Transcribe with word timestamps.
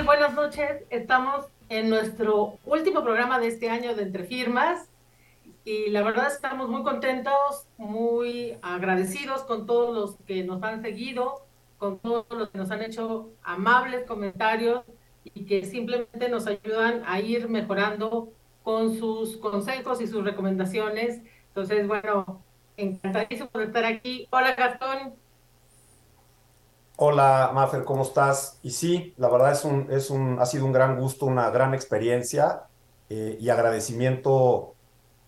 tal? 0.00 0.06
Buenas 0.06 0.34
noches. 0.34 0.82
Estamos 0.90 1.46
en 1.68 1.90
nuestro 1.90 2.58
último 2.64 3.02
programa 3.02 3.38
de 3.38 3.48
este 3.48 3.70
año 3.70 3.94
de 3.94 4.02
Entre 4.02 4.24
Firmas 4.24 4.88
y 5.64 5.90
la 5.90 6.02
verdad 6.02 6.28
estamos 6.28 6.68
muy 6.68 6.82
contentos, 6.82 7.66
muy 7.76 8.56
agradecidos 8.62 9.42
con 9.42 9.66
todos 9.66 9.94
los 9.94 10.16
que 10.26 10.42
nos 10.42 10.62
han 10.62 10.82
seguido, 10.82 11.44
con 11.78 11.98
todos 11.98 12.26
los 12.30 12.50
que 12.50 12.58
nos 12.58 12.70
han 12.70 12.82
hecho 12.82 13.30
amables 13.42 14.04
comentarios 14.06 14.84
y 15.24 15.44
que 15.44 15.64
simplemente 15.64 16.28
nos 16.28 16.46
ayudan 16.46 17.02
a 17.06 17.20
ir 17.20 17.48
mejorando 17.48 18.32
con 18.62 18.96
sus 18.96 19.36
consejos 19.36 20.00
y 20.00 20.06
sus 20.06 20.24
recomendaciones. 20.24 21.20
Entonces, 21.48 21.86
bueno, 21.86 22.42
encantadísimo 22.76 23.50
de 23.54 23.64
estar 23.64 23.84
aquí. 23.84 24.26
Hola 24.30 24.54
Gastón. 24.54 25.14
Hola, 27.02 27.50
Mafer, 27.54 27.84
¿cómo 27.84 28.02
estás? 28.02 28.58
Y 28.62 28.72
sí, 28.72 29.14
la 29.16 29.30
verdad 29.30 29.52
es 29.52 29.64
un, 29.64 29.86
es 29.90 30.10
un, 30.10 30.38
ha 30.38 30.44
sido 30.44 30.66
un 30.66 30.72
gran 30.72 31.00
gusto, 31.00 31.24
una 31.24 31.48
gran 31.48 31.72
experiencia 31.72 32.64
eh, 33.08 33.38
y 33.40 33.48
agradecimiento 33.48 34.74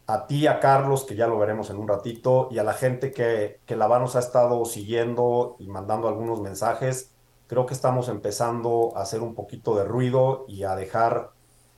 a 0.06 0.26
ti, 0.26 0.46
a 0.46 0.60
Carlos, 0.60 1.04
que 1.04 1.16
ya 1.16 1.26
lo 1.26 1.38
veremos 1.38 1.70
en 1.70 1.78
un 1.78 1.88
ratito, 1.88 2.48
y 2.50 2.58
a 2.58 2.62
la 2.62 2.74
gente 2.74 3.10
que, 3.10 3.58
que 3.64 3.74
la 3.74 3.88
nos 3.98 4.16
ha 4.16 4.18
estado 4.18 4.62
siguiendo 4.66 5.56
y 5.58 5.66
mandando 5.68 6.08
algunos 6.08 6.42
mensajes. 6.42 7.10
Creo 7.46 7.64
que 7.64 7.72
estamos 7.72 8.10
empezando 8.10 8.92
a 8.94 9.00
hacer 9.00 9.22
un 9.22 9.34
poquito 9.34 9.74
de 9.74 9.84
ruido 9.84 10.44
y 10.48 10.64
a 10.64 10.76
dejar 10.76 11.30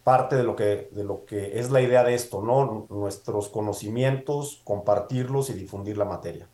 parte 0.03 0.35
de 0.35 0.43
lo 0.43 0.57
que, 0.57 0.89
de 0.91 1.05
lo 1.05 1.25
que 1.25 1.61
es 1.61 1.71
la 1.71 1.81
idea 1.81 2.03
de 2.03 2.15
esto, 2.15 2.43
¿no? 2.43 2.89
Nuestros 2.91 3.49
conocimientos, 3.49 4.61
compartirlos 4.65 5.51
y 5.51 5.53
difundir 5.53 5.97
la 5.97 6.05
materia. 6.05 6.49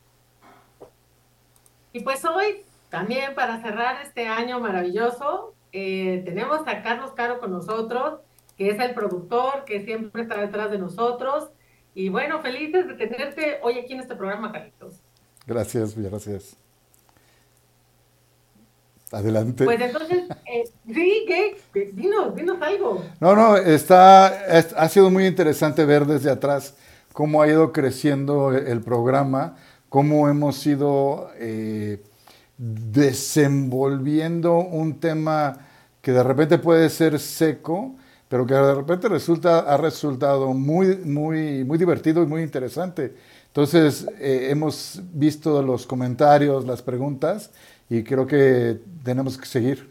Y 1.94 2.00
pues 2.00 2.22
hoy 2.26 2.66
también 2.90 3.34
para 3.34 3.62
cerrar 3.62 4.02
este 4.02 4.26
año 4.26 4.60
maravilloso, 4.60 5.54
eh, 5.72 6.22
tenemos 6.24 6.60
a 6.66 6.82
Carlos 6.82 7.12
Caro 7.12 7.38
con 7.38 7.52
nosotros, 7.52 8.20
que 8.56 8.68
es 8.68 8.80
el 8.80 8.94
productor 8.94 9.64
que 9.64 9.84
siempre 9.84 10.22
está 10.22 10.40
detrás 10.40 10.70
de 10.70 10.78
nosotros. 10.78 11.50
Y 11.94 12.08
bueno, 12.08 12.40
felices 12.42 12.88
de 12.88 12.94
tenerte 12.94 13.60
hoy 13.62 13.78
aquí 13.78 13.92
en 13.92 14.00
este 14.00 14.16
programa, 14.16 14.52
Carlitos. 14.52 15.00
Gracias, 15.46 15.96
gracias. 15.96 16.56
Adelante. 19.12 19.64
Pues 19.64 19.80
entonces, 19.80 20.24
eh, 20.46 20.64
sí, 20.92 21.24
¿qué? 21.26 21.90
Dinos, 21.92 22.34
dinos 22.36 22.58
algo. 22.60 23.04
No, 23.20 23.34
no, 23.34 23.56
está, 23.56 24.26
ha 24.26 24.88
sido 24.88 25.10
muy 25.10 25.26
interesante 25.26 25.84
ver 25.84 26.06
desde 26.06 26.30
atrás 26.30 26.76
cómo 27.12 27.42
ha 27.42 27.48
ido 27.48 27.72
creciendo 27.72 28.52
el 28.52 28.82
programa, 28.82 29.56
cómo 29.88 30.28
hemos 30.28 30.64
ido 30.64 31.30
eh, 31.38 32.00
desenvolviendo 32.60 34.58
un 34.58 35.00
tema 35.00 35.66
que 36.02 36.12
de 36.12 36.22
repente 36.22 36.58
puede 36.58 36.90
ser 36.90 37.18
seco, 37.18 37.94
pero 38.28 38.44
que 38.44 38.52
de 38.52 38.74
repente 38.74 39.08
resulta, 39.08 39.60
ha 39.60 39.78
resultado 39.78 40.52
muy, 40.52 40.98
muy, 40.98 41.64
muy 41.64 41.78
divertido 41.78 42.22
y 42.22 42.26
muy 42.26 42.42
interesante. 42.42 43.14
Entonces, 43.46 44.06
eh, 44.20 44.48
hemos 44.50 45.00
visto 45.12 45.62
los 45.62 45.86
comentarios, 45.86 46.66
las 46.66 46.82
preguntas, 46.82 47.50
y 47.88 48.04
creo 48.04 48.26
que 48.26 48.78
tenemos 49.04 49.38
que 49.38 49.46
seguir. 49.46 49.88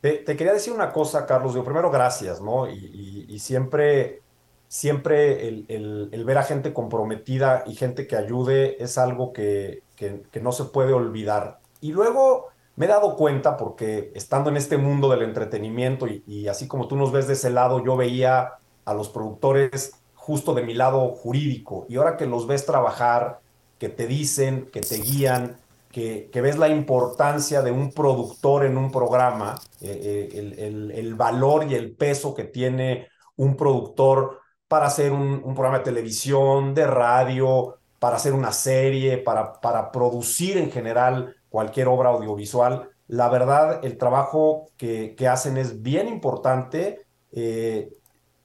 Te, 0.00 0.24
quería 0.24 0.54
decir 0.54 0.72
una 0.72 0.92
cosa, 0.92 1.26
Carlos. 1.26 1.54
Yo 1.54 1.62
primero, 1.62 1.90
gracias, 1.90 2.40
¿no? 2.40 2.68
Y, 2.68 3.38
siempre, 3.38 4.22
siempre 4.66 5.46
el, 5.46 6.08
el, 6.10 6.24
ver 6.24 6.38
a 6.38 6.42
gente 6.42 6.72
comprometida 6.72 7.64
y 7.66 7.74
gente 7.74 8.06
que 8.06 8.16
ayude 8.16 8.82
es 8.82 8.96
algo 8.98 9.32
que, 9.32 9.82
que, 10.30 10.40
no 10.40 10.52
se 10.52 10.64
puede 10.64 10.92
olvidar. 10.92 11.60
Y 11.80 11.92
luego 11.92 12.48
me 12.76 12.86
he 12.86 12.88
dado 12.88 13.16
cuenta, 13.16 13.56
porque 13.56 14.12
estando 14.14 14.50
en 14.50 14.56
este 14.56 14.76
mundo 14.76 15.08
del 15.08 15.22
entretenimiento 15.22 16.06
y, 16.06 16.48
así 16.48 16.66
como 16.66 16.88
tú 16.88 16.96
nos 16.96 17.12
ves 17.12 17.26
de 17.26 17.34
ese 17.34 17.50
lado, 17.50 17.84
yo 17.84 17.96
veía 17.96 18.54
a 18.84 18.94
los 18.94 19.08
productores 19.08 19.92
justo 20.14 20.54
de 20.54 20.62
mi 20.62 20.74
lado 20.74 21.08
jurídico. 21.10 21.86
Y 21.88 21.96
ahora 21.96 22.16
que 22.16 22.26
los 22.26 22.46
ves 22.46 22.66
trabajar, 22.66 23.40
que 23.78 23.88
te 23.88 24.06
dicen, 24.06 24.68
que 24.72 24.80
te 24.80 24.96
guían, 24.96 25.56
que, 25.90 26.30
ves 26.32 26.58
la 26.58 26.68
importancia 26.68 27.62
de 27.62 27.70
un 27.70 27.92
productor 27.92 28.64
en 28.64 28.78
un 28.78 28.90
programa, 28.90 29.60
eh, 29.80 30.28
eh, 30.32 30.90
el, 30.94 31.14
valor 31.14 31.70
y 31.70 31.74
el 31.74 31.94
peso 31.94 32.34
que 32.34 32.44
tiene 32.44 33.08
un 33.36 33.56
productor 33.56 34.40
para 34.68 34.86
hacer 34.86 35.12
un 35.12 35.54
programa 35.54 35.78
de 35.78 35.84
televisión, 35.84 36.74
de 36.74 36.86
radio, 36.86 37.76
para 38.02 38.16
hacer 38.16 38.34
una 38.34 38.50
serie, 38.50 39.16
para, 39.18 39.60
para 39.60 39.92
producir 39.92 40.58
en 40.58 40.72
general 40.72 41.36
cualquier 41.48 41.86
obra 41.86 42.08
audiovisual. 42.08 42.90
La 43.06 43.28
verdad, 43.28 43.78
el 43.84 43.96
trabajo 43.96 44.66
que, 44.76 45.14
que 45.14 45.28
hacen 45.28 45.56
es 45.56 45.82
bien 45.82 46.08
importante. 46.08 47.06
Eh, 47.30 47.92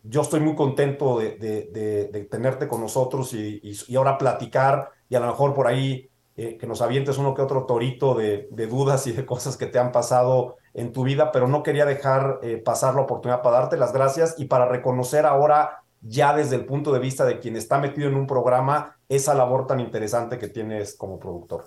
yo 0.04 0.22
estoy 0.22 0.42
muy 0.42 0.54
contento 0.54 1.18
de, 1.18 1.38
de, 1.38 2.08
de, 2.14 2.24
tenerte 2.26 2.68
con 2.68 2.82
nosotros 2.82 3.34
y, 3.34 3.60
y, 3.64 3.96
ahora 3.96 4.20
platicar 4.20 4.92
y 5.10 5.16
a 5.16 5.22
lo 5.22 5.26
mejor 5.26 5.56
por 5.56 5.66
ahí 5.66 6.08
eh, 6.36 6.56
que 6.60 6.68
nos 6.68 6.84
avientes 6.84 7.18
uno 7.18 7.34
que 7.34 7.42
otro 7.42 7.66
torito 7.66 8.14
de, 8.14 8.48
dudas 8.70 9.08
y 9.08 9.12
de 9.12 9.26
cosas 9.26 9.58
que 9.58 9.66
te 9.66 9.80
han 9.80 9.92
pasado 9.92 10.58
en 10.76 10.94
tu 10.94 11.04
vida, 11.04 11.32
pero 11.32 11.48
no 11.48 11.64
quería 11.64 11.86
dejar 11.86 12.42
eh, 12.44 12.58
pasar 12.58 12.94
la 12.94 13.02
oportunidad 13.02 13.42
para 13.42 13.62
darte 13.62 13.76
las 13.76 13.92
gracias 13.92 14.36
y 14.38 14.46
para 14.46 14.68
reconocer 14.68 15.26
ahora 15.26 15.82
ya 16.02 16.36
desde 16.36 16.56
el 16.56 16.66
punto 16.66 16.92
de 16.92 17.00
vista 17.00 17.26
de 17.26 17.40
quien 17.40 17.56
está 17.56 17.80
metido 17.80 18.08
en 18.08 18.16
un 18.16 18.28
programa, 18.28 18.98
esa 19.10 19.34
labor 19.34 19.68
tan 19.68 19.80
interesante 19.80 20.38
que 20.38 20.48
tienes 20.48 20.96
como 20.96 21.20
productor. 21.20 21.66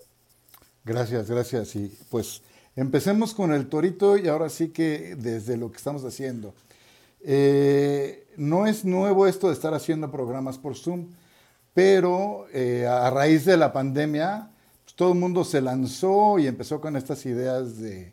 Gracias, 0.85 1.31
gracias. 1.31 1.77
Y 1.77 1.97
pues 2.11 2.43
empecemos 2.77 3.35
con 3.35 3.53
el 3.53 3.69
torito 3.69 4.17
y 4.17 4.29
ahora 4.29 4.49
sí 4.49 4.69
que 4.69 5.17
desde 5.17 5.57
lo 5.57 5.71
que 5.71 5.77
estamos 5.77 6.05
haciendo. 6.05 6.55
Eh, 7.23 8.27
no 8.37 8.67
es 8.67 8.85
nuevo 8.85 9.27
esto 9.27 9.49
de 9.49 9.55
estar 9.55 9.75
haciendo 9.75 10.11
programas 10.11 10.59
por 10.59 10.75
Zoom, 10.75 11.09
pero 11.75 12.47
eh, 12.53 12.87
a 12.87 13.11
raíz 13.11 13.45
de 13.45 13.57
la 13.57 13.73
pandemia, 13.73 14.51
pues, 14.85 14.95
todo 14.95 15.13
el 15.13 15.19
mundo 15.19 15.45
se 15.45 15.61
lanzó 15.61 16.39
y 16.39 16.47
empezó 16.47 16.81
con 16.81 16.97
estas 16.97 17.25
ideas 17.27 17.79
de, 17.79 18.13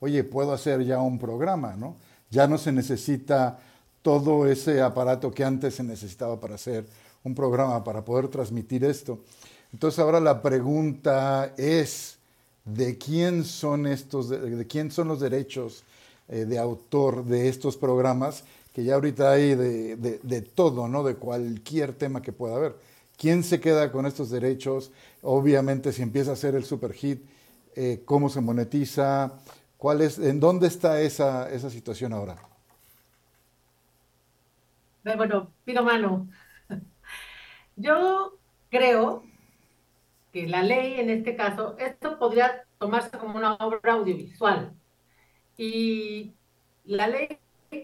oye, 0.00 0.24
puedo 0.24 0.52
hacer 0.52 0.84
ya 0.84 1.00
un 1.00 1.18
programa, 1.18 1.76
¿no? 1.76 1.96
Ya 2.30 2.48
no 2.48 2.58
se 2.58 2.72
necesita 2.72 3.58
todo 4.04 4.46
ese 4.46 4.82
aparato 4.82 5.32
que 5.32 5.42
antes 5.42 5.76
se 5.76 5.82
necesitaba 5.82 6.38
para 6.38 6.56
hacer 6.56 6.84
un 7.24 7.34
programa, 7.34 7.82
para 7.82 8.04
poder 8.04 8.28
transmitir 8.28 8.84
esto. 8.84 9.20
Entonces 9.72 9.98
ahora 9.98 10.20
la 10.20 10.42
pregunta 10.42 11.54
es, 11.56 12.18
¿de 12.66 12.98
quién 12.98 13.44
son 13.44 13.86
estos, 13.86 14.28
de, 14.28 14.66
quién 14.66 14.90
son 14.90 15.08
los 15.08 15.20
derechos 15.20 15.84
eh, 16.28 16.44
de 16.44 16.58
autor 16.58 17.24
de 17.24 17.48
estos 17.48 17.78
programas? 17.78 18.44
Que 18.74 18.84
ya 18.84 18.96
ahorita 18.96 19.32
hay 19.32 19.54
de, 19.54 20.50
todo, 20.54 20.86
¿no? 20.86 21.02
De 21.02 21.14
cualquier 21.14 21.94
tema 21.94 22.20
que 22.20 22.32
pueda 22.32 22.56
haber. 22.56 22.76
¿Quién 23.16 23.42
se 23.42 23.58
queda 23.58 23.90
con 23.90 24.04
estos 24.04 24.28
derechos? 24.28 24.90
Obviamente, 25.22 25.92
si 25.92 26.02
empieza 26.02 26.32
a 26.32 26.36
ser 26.36 26.56
el 26.56 26.64
super 26.64 26.92
hit, 26.92 27.24
eh, 27.74 28.02
¿cómo 28.04 28.28
se 28.28 28.42
monetiza? 28.42 29.32
¿Cuál 29.78 30.02
es, 30.02 30.18
¿En 30.18 30.40
dónde 30.40 30.66
está 30.66 31.00
esa, 31.00 31.50
esa 31.50 31.70
situación 31.70 32.12
ahora? 32.12 32.53
Bueno, 35.16 35.52
pido 35.64 35.82
mano. 35.82 36.28
Yo 37.76 38.38
creo 38.70 39.24
que 40.32 40.48
la 40.48 40.62
ley, 40.62 41.00
en 41.00 41.10
este 41.10 41.36
caso, 41.36 41.76
esto 41.78 42.18
podría 42.18 42.64
tomarse 42.78 43.18
como 43.18 43.36
una 43.36 43.54
obra 43.54 43.94
audiovisual. 43.94 44.74
Y 45.56 46.34
la 46.84 47.08
ley, 47.08 47.38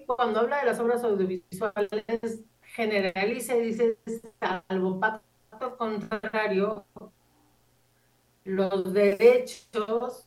cuando 0.06 0.40
habla 0.40 0.60
de 0.60 0.66
las 0.66 0.80
obras 0.80 1.04
audiovisuales, 1.04 2.44
generaliza 2.62 3.56
y 3.56 3.62
dice, 3.62 3.98
salvo 4.40 4.98
pacto 4.98 5.76
contrario, 5.76 6.86
los 8.44 8.92
derechos 8.92 10.26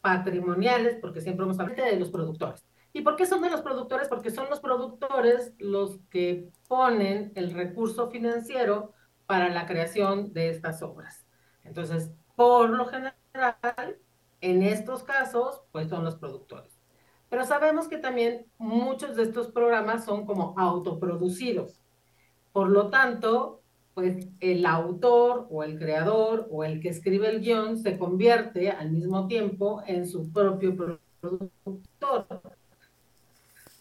patrimoniales, 0.00 0.96
porque 1.00 1.20
siempre 1.20 1.44
hemos 1.44 1.58
hablado 1.60 1.84
de 1.84 1.98
los 1.98 2.10
productores. 2.10 2.64
¿Y 2.92 3.02
por 3.02 3.16
qué 3.16 3.26
son 3.26 3.40
de 3.42 3.50
los 3.50 3.62
productores? 3.62 4.08
Porque 4.08 4.30
son 4.30 4.50
los 4.50 4.60
productores 4.60 5.54
los 5.58 5.98
que 6.10 6.50
ponen 6.68 7.32
el 7.34 7.52
recurso 7.52 8.10
financiero 8.10 8.92
para 9.26 9.48
la 9.48 9.66
creación 9.66 10.32
de 10.32 10.50
estas 10.50 10.82
obras. 10.82 11.24
Entonces, 11.64 12.12
por 12.36 12.70
lo 12.70 12.86
general, 12.86 13.98
en 14.40 14.62
estos 14.62 15.04
casos, 15.04 15.62
pues 15.72 15.88
son 15.88 16.04
los 16.04 16.16
productores. 16.16 16.78
Pero 17.30 17.46
sabemos 17.46 17.88
que 17.88 17.96
también 17.96 18.46
muchos 18.58 19.16
de 19.16 19.22
estos 19.22 19.50
programas 19.50 20.04
son 20.04 20.26
como 20.26 20.54
autoproducidos. 20.58 21.80
Por 22.52 22.68
lo 22.68 22.90
tanto, 22.90 23.62
pues 23.94 24.28
el 24.40 24.66
autor 24.66 25.46
o 25.50 25.62
el 25.62 25.78
creador 25.78 26.46
o 26.50 26.64
el 26.64 26.80
que 26.80 26.90
escribe 26.90 27.28
el 27.28 27.40
guion 27.40 27.78
se 27.78 27.98
convierte 27.98 28.70
al 28.70 28.90
mismo 28.90 29.26
tiempo 29.28 29.82
en 29.86 30.06
su 30.06 30.30
propio 30.30 30.76
productor. 30.76 32.51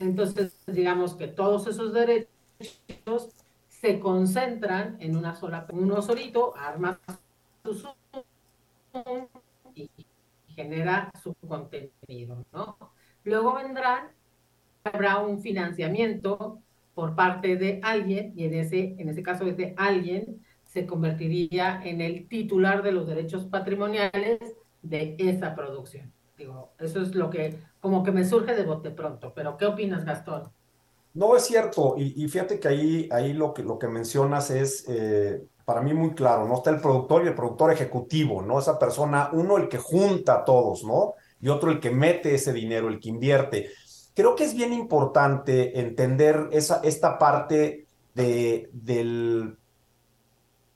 Entonces, 0.01 0.57
digamos 0.65 1.13
que 1.13 1.27
todos 1.27 1.67
esos 1.67 1.93
derechos 1.93 3.29
se 3.67 3.99
concentran 3.99 4.97
en 4.99 5.15
una 5.15 5.35
sola, 5.35 5.65
uno 5.71 6.01
solito, 6.01 6.55
arma 6.57 6.99
su 7.63 7.87
y 9.75 9.89
genera 10.47 11.11
su 11.21 11.33
contenido, 11.47 12.43
¿no? 12.51 12.77
Luego 13.23 13.55
vendrán, 13.55 14.09
habrá 14.83 15.19
un 15.19 15.39
financiamiento 15.39 16.59
por 16.95 17.15
parte 17.15 17.55
de 17.55 17.79
alguien, 17.83 18.33
y 18.35 18.45
en 18.45 18.55
ese, 18.55 18.95
en 18.97 19.07
ese 19.09 19.23
caso 19.23 19.45
ese 19.45 19.75
alguien 19.77 20.43
se 20.63 20.85
convertiría 20.85 21.81
en 21.83 22.01
el 22.01 22.27
titular 22.27 22.81
de 22.81 22.91
los 22.91 23.07
derechos 23.07 23.45
patrimoniales 23.45 24.39
de 24.81 25.15
esa 25.19 25.55
producción. 25.55 26.11
Digo, 26.37 26.73
eso 26.79 27.01
es 27.01 27.13
lo 27.13 27.29
que 27.29 27.59
como 27.81 28.03
que 28.03 28.11
me 28.11 28.23
surge 28.23 28.55
de 28.55 28.63
bote 28.63 28.91
pronto, 28.91 29.33
pero 29.35 29.57
¿qué 29.57 29.65
opinas, 29.65 30.05
Gastón? 30.05 30.43
No 31.13 31.35
es 31.35 31.43
cierto, 31.43 31.95
y, 31.97 32.25
fíjate 32.29 32.57
que 32.57 32.69
ahí, 32.69 33.09
ahí 33.11 33.33
lo, 33.33 33.53
que, 33.53 33.63
lo 33.63 33.77
que 33.77 33.89
mencionas 33.89 34.49
es 34.49 34.85
eh, 34.87 35.43
para 35.65 35.81
mí 35.81 35.93
muy 35.93 36.11
claro, 36.11 36.47
¿no? 36.47 36.55
Está 36.55 36.69
el 36.69 36.79
productor 36.79 37.25
y 37.25 37.27
el 37.27 37.35
productor 37.35 37.73
ejecutivo, 37.73 38.41
¿no? 38.41 38.59
Esa 38.59 38.79
persona, 38.79 39.29
uno 39.33 39.57
el 39.57 39.67
que 39.67 39.77
junta 39.77 40.35
a 40.35 40.45
todos, 40.45 40.85
¿no? 40.85 41.15
Y 41.41 41.49
otro 41.49 41.69
el 41.69 41.81
que 41.81 41.91
mete 41.91 42.33
ese 42.35 42.53
dinero, 42.53 42.87
el 42.87 42.99
que 42.99 43.09
invierte. 43.09 43.71
Creo 44.13 44.35
que 44.35 44.45
es 44.45 44.53
bien 44.53 44.71
importante 44.71 45.79
entender 45.81 46.47
esa, 46.51 46.79
esta 46.81 47.17
parte 47.17 47.87
de, 48.13 48.69
del, 48.71 49.57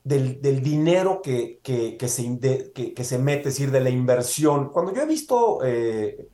del, 0.04 0.42
del, 0.42 0.62
dinero 0.62 1.22
que, 1.22 1.60
que, 1.64 1.96
que, 1.96 2.08
se, 2.10 2.72
que, 2.74 3.04
se 3.04 3.18
mete, 3.20 3.50
es 3.50 3.56
decir, 3.56 3.72
de 3.72 3.82
la 3.82 3.90
inversión. 3.90 4.70
Cuando 4.72 4.94
yo 4.94 5.02
he 5.02 5.06
visto, 5.06 5.60
eh, 5.64 6.28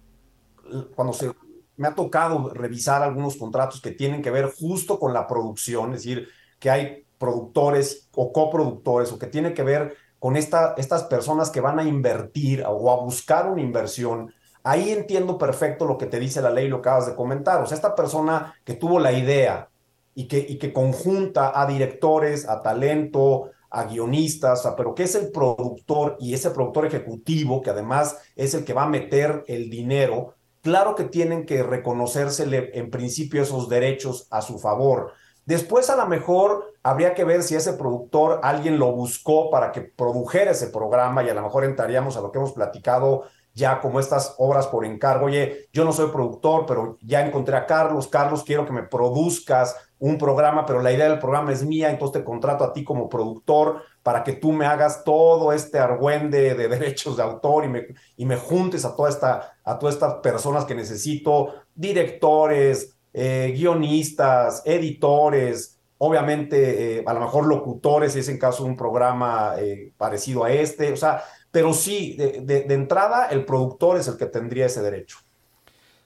cuando 0.95 1.13
se, 1.13 1.31
me 1.77 1.87
ha 1.87 1.95
tocado 1.95 2.49
revisar 2.49 3.01
algunos 3.01 3.37
contratos 3.37 3.81
que 3.81 3.91
tienen 3.91 4.21
que 4.21 4.31
ver 4.31 4.51
justo 4.51 4.99
con 4.99 5.13
la 5.13 5.27
producción, 5.27 5.93
es 5.93 6.03
decir, 6.03 6.27
que 6.59 6.69
hay 6.69 7.05
productores 7.17 8.09
o 8.15 8.31
coproductores 8.31 9.11
o 9.11 9.19
que 9.19 9.27
tiene 9.27 9.53
que 9.53 9.63
ver 9.63 9.95
con 10.19 10.35
esta, 10.35 10.75
estas 10.77 11.05
personas 11.05 11.49
que 11.49 11.61
van 11.61 11.79
a 11.79 11.83
invertir 11.83 12.63
o 12.67 12.91
a 12.91 13.03
buscar 13.03 13.49
una 13.49 13.61
inversión, 13.61 14.31
ahí 14.63 14.91
entiendo 14.91 15.37
perfecto 15.37 15.85
lo 15.85 15.97
que 15.97 16.05
te 16.05 16.19
dice 16.19 16.41
la 16.41 16.51
ley, 16.51 16.67
lo 16.67 16.81
que 16.81 16.89
acabas 16.89 17.07
de 17.07 17.15
comentar. 17.15 17.61
O 17.61 17.65
sea, 17.65 17.75
esta 17.75 17.95
persona 17.95 18.53
que 18.63 18.75
tuvo 18.75 18.99
la 18.99 19.11
idea 19.11 19.69
y 20.13 20.27
que, 20.27 20.37
y 20.37 20.59
que 20.59 20.73
conjunta 20.73 21.59
a 21.59 21.65
directores, 21.65 22.47
a 22.47 22.61
talento, 22.61 23.49
a 23.71 23.85
guionistas, 23.85 24.67
pero 24.77 24.93
que 24.93 25.03
es 25.03 25.15
el 25.15 25.31
productor 25.31 26.17
y 26.19 26.33
ese 26.33 26.51
productor 26.51 26.85
ejecutivo, 26.85 27.61
que 27.61 27.69
además 27.69 28.17
es 28.35 28.53
el 28.53 28.65
que 28.65 28.73
va 28.73 28.83
a 28.83 28.89
meter 28.89 29.43
el 29.47 29.69
dinero, 29.69 30.35
claro 30.61 30.95
que 30.95 31.03
tienen 31.03 31.45
que 31.45 31.63
reconocérsele 31.63 32.71
en 32.73 32.89
principio 32.89 33.41
esos 33.41 33.69
derechos 33.69 34.27
a 34.29 34.41
su 34.41 34.59
favor. 34.59 35.13
Después 35.45 35.89
a 35.89 35.95
lo 35.95 36.05
mejor 36.05 36.73
habría 36.83 37.13
que 37.13 37.23
ver 37.23 37.43
si 37.43 37.55
ese 37.55 37.73
productor 37.73 38.39
alguien 38.43 38.77
lo 38.77 38.91
buscó 38.91 39.49
para 39.49 39.71
que 39.71 39.81
produjera 39.81 40.51
ese 40.51 40.67
programa 40.67 41.23
y 41.23 41.29
a 41.29 41.33
lo 41.33 41.41
mejor 41.41 41.65
entraríamos 41.65 42.15
a 42.15 42.21
lo 42.21 42.31
que 42.31 42.37
hemos 42.37 42.53
platicado 42.53 43.23
ya 43.53 43.81
como 43.81 43.99
estas 43.99 44.35
obras 44.37 44.67
por 44.67 44.85
encargo. 44.85 45.25
Oye, 45.25 45.67
yo 45.73 45.83
no 45.83 45.91
soy 45.91 46.09
productor, 46.09 46.65
pero 46.65 46.97
ya 47.01 47.25
encontré 47.25 47.55
a 47.57 47.65
Carlos. 47.65 48.07
Carlos, 48.07 48.43
quiero 48.43 48.65
que 48.65 48.71
me 48.71 48.83
produzcas 48.83 49.75
un 49.99 50.17
programa, 50.17 50.65
pero 50.65 50.81
la 50.81 50.91
idea 50.91 51.09
del 51.09 51.19
programa 51.19 51.51
es 51.51 51.63
mía, 51.63 51.91
entonces 51.91 52.21
te 52.21 52.25
contrato 52.25 52.63
a 52.63 52.73
ti 52.73 52.83
como 52.83 53.09
productor 53.09 53.83
para 54.01 54.23
que 54.23 54.33
tú 54.33 54.51
me 54.51 54.65
hagas 54.65 55.03
todo 55.03 55.53
este 55.53 55.79
argüende 55.79 56.55
de 56.55 56.67
derechos 56.69 57.17
de 57.17 57.23
autor 57.23 57.65
y 57.65 57.67
me, 57.67 57.87
y 58.15 58.25
me 58.25 58.37
juntes 58.37 58.85
a, 58.85 58.95
toda 58.95 59.09
esta, 59.09 59.50
a 59.63 59.77
todas 59.77 59.95
estas 59.95 60.15
personas 60.15 60.65
que 60.65 60.75
necesito, 60.75 61.53
directores, 61.75 62.95
eh, 63.13 63.53
guionistas, 63.55 64.63
editores, 64.65 65.77
obviamente 65.97 66.97
eh, 66.97 67.03
a 67.05 67.13
lo 67.13 67.19
mejor 67.19 67.45
locutores, 67.45 68.13
si 68.13 68.19
es 68.19 68.29
en 68.29 68.39
caso 68.39 68.63
de 68.63 68.69
un 68.69 68.77
programa 68.77 69.53
eh, 69.59 69.93
parecido 69.97 70.43
a 70.43 70.51
este, 70.51 70.91
o 70.91 70.97
sea, 70.97 71.23
pero 71.51 71.73
sí, 71.73 72.15
de, 72.17 72.41
de, 72.41 72.73
entrada 72.73 73.27
el 73.27 73.45
productor 73.45 73.97
es 73.97 74.07
el 74.07 74.17
que 74.17 74.25
tendría 74.25 74.65
ese 74.65 74.81
derecho. 74.81 75.17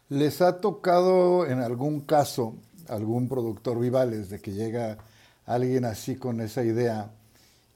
¿Les 0.10 0.42
ha 0.42 0.60
tocado 0.60 1.46
en 1.46 1.60
algún 1.60 2.02
caso 2.02 2.56
algún 2.90 3.30
productor 3.30 3.80
Vivales 3.80 4.30
de 4.30 4.42
que 4.42 4.52
llega 4.52 4.98
alguien 5.46 5.86
así 5.86 6.16
con 6.16 6.42
esa 6.42 6.64
idea 6.64 7.12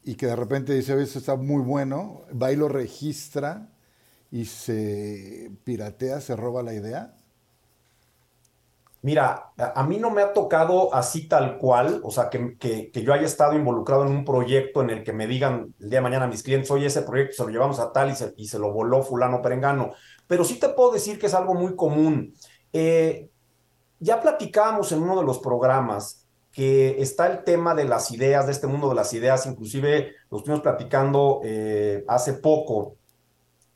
y 0.03 0.15
que 0.15 0.25
de 0.25 0.35
repente 0.35 0.73
dice, 0.73 1.01
esto 1.01 1.19
está 1.19 1.35
muy 1.35 1.61
bueno, 1.61 2.23
va 2.31 2.51
y 2.51 2.55
lo 2.55 2.67
registra 2.67 3.68
y 4.31 4.45
se 4.45 5.51
piratea, 5.63 6.21
se 6.21 6.35
roba 6.35 6.63
la 6.63 6.73
idea? 6.73 7.15
Mira, 9.01 9.53
a 9.57 9.83
mí 9.83 9.97
no 9.97 10.11
me 10.11 10.21
ha 10.21 10.33
tocado 10.33 10.93
así 10.93 11.29
tal 11.29 11.57
cual, 11.57 12.01
o 12.03 12.11
sea, 12.11 12.29
que, 12.29 12.57
que, 12.57 12.91
yo 13.01 13.13
haya 13.13 13.25
estado 13.25 13.53
involucrado 13.53 14.05
en 14.05 14.11
un 14.11 14.25
proyecto 14.25 14.81
en 14.81 14.89
el 14.89 15.05
que 15.05 15.13
me 15.13 15.25
digan 15.25 15.73
el 15.79 15.89
día 15.89 15.99
de 15.99 16.03
mañana 16.03 16.25
a 16.25 16.27
mis 16.27 16.43
clientes, 16.43 16.69
oye, 16.69 16.87
ese 16.87 17.03
proyecto 17.03 17.37
se 17.37 17.43
lo 17.43 17.49
llevamos 17.49 17.79
a 17.79 17.93
tal 17.93 18.11
y 18.11 18.15
se, 18.15 18.33
y 18.35 18.47
se 18.49 18.59
lo 18.59 18.73
voló 18.73 19.01
fulano 19.01 19.41
perengano, 19.41 19.93
pero 20.27 20.43
sí 20.43 20.59
te 20.59 20.67
puedo 20.69 20.91
decir 20.91 21.17
que 21.17 21.27
es 21.27 21.33
algo 21.33 21.53
muy 21.53 21.77
común. 21.77 22.33
Eh, 22.73 23.29
ya 23.99 24.19
platicábamos 24.21 24.91
en 24.91 25.01
uno 25.01 25.17
de 25.17 25.25
los 25.25 25.39
programas 25.39 26.27
que 26.51 27.01
está 27.01 27.27
el 27.27 27.45
tema 27.45 27.75
de 27.75 27.85
las 27.85 28.11
ideas, 28.11 28.47
de 28.47 28.51
este 28.51 28.67
mundo 28.67 28.89
de 28.89 28.95
las 28.95 29.13
ideas, 29.13 29.45
inclusive 29.45 30.15
lo 30.29 30.39
estuvimos 30.39 30.61
platicando 30.61 31.39
eh, 31.45 32.03
hace 32.05 32.33
poco 32.33 32.97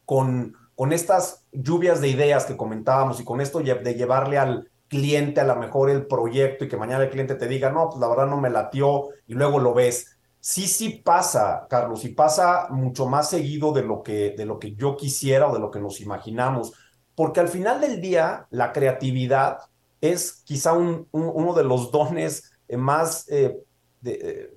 con, 0.05 0.55
con 0.75 0.93
estas 0.93 1.45
lluvias 1.51 2.01
de 2.01 2.09
ideas 2.09 2.45
que 2.45 2.57
comentábamos 2.57 3.19
y 3.19 3.23
con 3.23 3.41
esto 3.41 3.59
de 3.59 3.95
llevarle 3.95 4.37
al 4.37 4.69
cliente 4.87 5.41
a 5.41 5.45
lo 5.45 5.55
mejor 5.55 5.89
el 5.89 6.05
proyecto 6.05 6.65
y 6.65 6.67
que 6.67 6.77
mañana 6.77 7.03
el 7.03 7.09
cliente 7.09 7.35
te 7.35 7.47
diga, 7.47 7.71
no, 7.71 7.89
pues 7.89 7.99
la 7.99 8.07
verdad 8.07 8.27
no 8.27 8.37
me 8.37 8.49
latió 8.49 9.09
y 9.27 9.33
luego 9.33 9.59
lo 9.59 9.73
ves. 9.73 10.17
Sí, 10.39 10.67
sí 10.67 11.01
pasa, 11.03 11.65
Carlos, 11.69 12.05
y 12.05 12.09
pasa 12.09 12.67
mucho 12.69 13.07
más 13.07 13.29
seguido 13.29 13.71
de 13.71 13.81
lo 13.81 14.03
que, 14.03 14.35
de 14.37 14.45
lo 14.45 14.59
que 14.59 14.75
yo 14.75 14.97
quisiera 14.97 15.47
o 15.47 15.53
de 15.53 15.59
lo 15.59 15.71
que 15.71 15.79
nos 15.79 16.01
imaginamos, 16.01 16.73
porque 17.15 17.39
al 17.39 17.47
final 17.47 17.81
del 17.81 18.01
día 18.01 18.45
la 18.49 18.71
creatividad 18.71 19.59
es 20.01 20.43
quizá 20.43 20.73
un, 20.73 21.07
un, 21.11 21.31
uno 21.33 21.53
de 21.53 21.63
los 21.63 21.91
dones 21.91 22.51
más, 22.69 23.27
eh, 23.29 23.57
eh, 24.03 24.53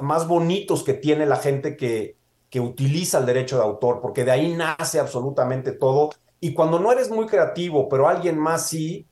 más 0.00 0.28
bonitos 0.28 0.84
que 0.84 0.94
tiene 0.94 1.26
la 1.26 1.36
gente 1.36 1.76
que, 1.76 2.16
que 2.54 2.60
utiliza 2.60 3.18
el 3.18 3.26
derecho 3.26 3.56
de 3.56 3.64
autor, 3.64 4.00
porque 4.00 4.24
de 4.24 4.30
ahí 4.30 4.54
nace 4.54 5.00
absolutamente 5.00 5.72
todo. 5.72 6.10
Y 6.38 6.54
cuando 6.54 6.78
no 6.78 6.92
eres 6.92 7.10
muy 7.10 7.26
creativo, 7.26 7.88
pero 7.88 8.06
alguien 8.06 8.38
más 8.38 8.68
sí, 8.68 9.08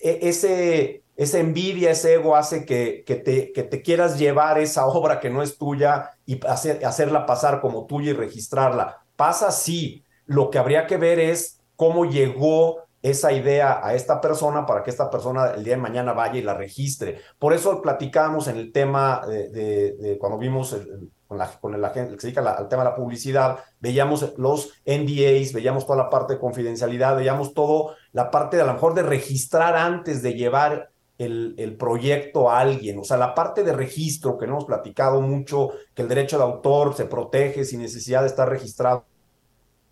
ese, 0.00 1.04
esa 1.14 1.38
envidia, 1.38 1.92
ese 1.92 2.14
ego 2.14 2.34
hace 2.34 2.64
que, 2.64 3.04
que, 3.06 3.14
te, 3.14 3.52
que 3.52 3.62
te 3.62 3.80
quieras 3.82 4.18
llevar 4.18 4.58
esa 4.58 4.86
obra 4.88 5.20
que 5.20 5.30
no 5.30 5.40
es 5.40 5.56
tuya 5.56 6.10
y 6.26 6.44
hacer, 6.44 6.84
hacerla 6.84 7.26
pasar 7.26 7.60
como 7.60 7.86
tuya 7.86 8.10
y 8.10 8.14
registrarla. 8.14 9.04
Pasa 9.14 9.46
así. 9.46 10.04
Lo 10.26 10.50
que 10.50 10.58
habría 10.58 10.88
que 10.88 10.96
ver 10.96 11.20
es 11.20 11.60
cómo 11.76 12.06
llegó 12.06 12.78
esa 13.02 13.30
idea 13.30 13.86
a 13.86 13.94
esta 13.94 14.20
persona 14.20 14.66
para 14.66 14.82
que 14.82 14.90
esta 14.90 15.08
persona 15.10 15.52
el 15.52 15.62
día 15.62 15.76
de 15.76 15.80
mañana 15.80 16.12
vaya 16.12 16.40
y 16.40 16.42
la 16.42 16.54
registre. 16.54 17.20
Por 17.38 17.52
eso 17.52 17.80
platicamos 17.80 18.48
en 18.48 18.56
el 18.56 18.72
tema 18.72 19.22
de, 19.28 19.48
de, 19.48 19.92
de 19.92 20.18
cuando 20.18 20.38
vimos 20.38 20.72
el, 20.72 21.08
con, 21.30 21.38
la, 21.38 21.46
con 21.60 21.76
el 21.76 21.84
agente 21.84 22.14
que 22.14 22.20
se 22.20 22.26
dedica 22.26 22.40
al 22.40 22.68
tema 22.68 22.82
de 22.82 22.90
la 22.90 22.96
publicidad, 22.96 23.60
veíamos 23.78 24.34
los 24.36 24.72
NDAs, 24.84 25.52
veíamos 25.52 25.86
toda 25.86 25.96
la 25.96 26.10
parte 26.10 26.32
de 26.32 26.40
confidencialidad, 26.40 27.14
veíamos 27.14 27.54
todo 27.54 27.94
la 28.10 28.32
parte 28.32 28.56
de 28.56 28.64
a 28.64 28.66
lo 28.66 28.72
mejor 28.72 28.94
de 28.94 29.04
registrar 29.04 29.76
antes 29.76 30.22
de 30.22 30.34
llevar 30.34 30.90
el, 31.18 31.54
el, 31.56 31.76
proyecto 31.76 32.50
a 32.50 32.58
alguien, 32.58 32.98
o 32.98 33.04
sea, 33.04 33.16
la 33.16 33.32
parte 33.32 33.62
de 33.62 33.72
registro 33.72 34.36
que 34.38 34.48
no 34.48 34.54
hemos 34.54 34.64
platicado 34.64 35.20
mucho, 35.20 35.68
que 35.94 36.02
el 36.02 36.08
derecho 36.08 36.36
de 36.36 36.42
autor 36.42 36.96
se 36.96 37.04
protege 37.04 37.64
sin 37.64 37.80
necesidad 37.80 38.22
de 38.22 38.26
estar 38.26 38.48
registrado. 38.48 39.04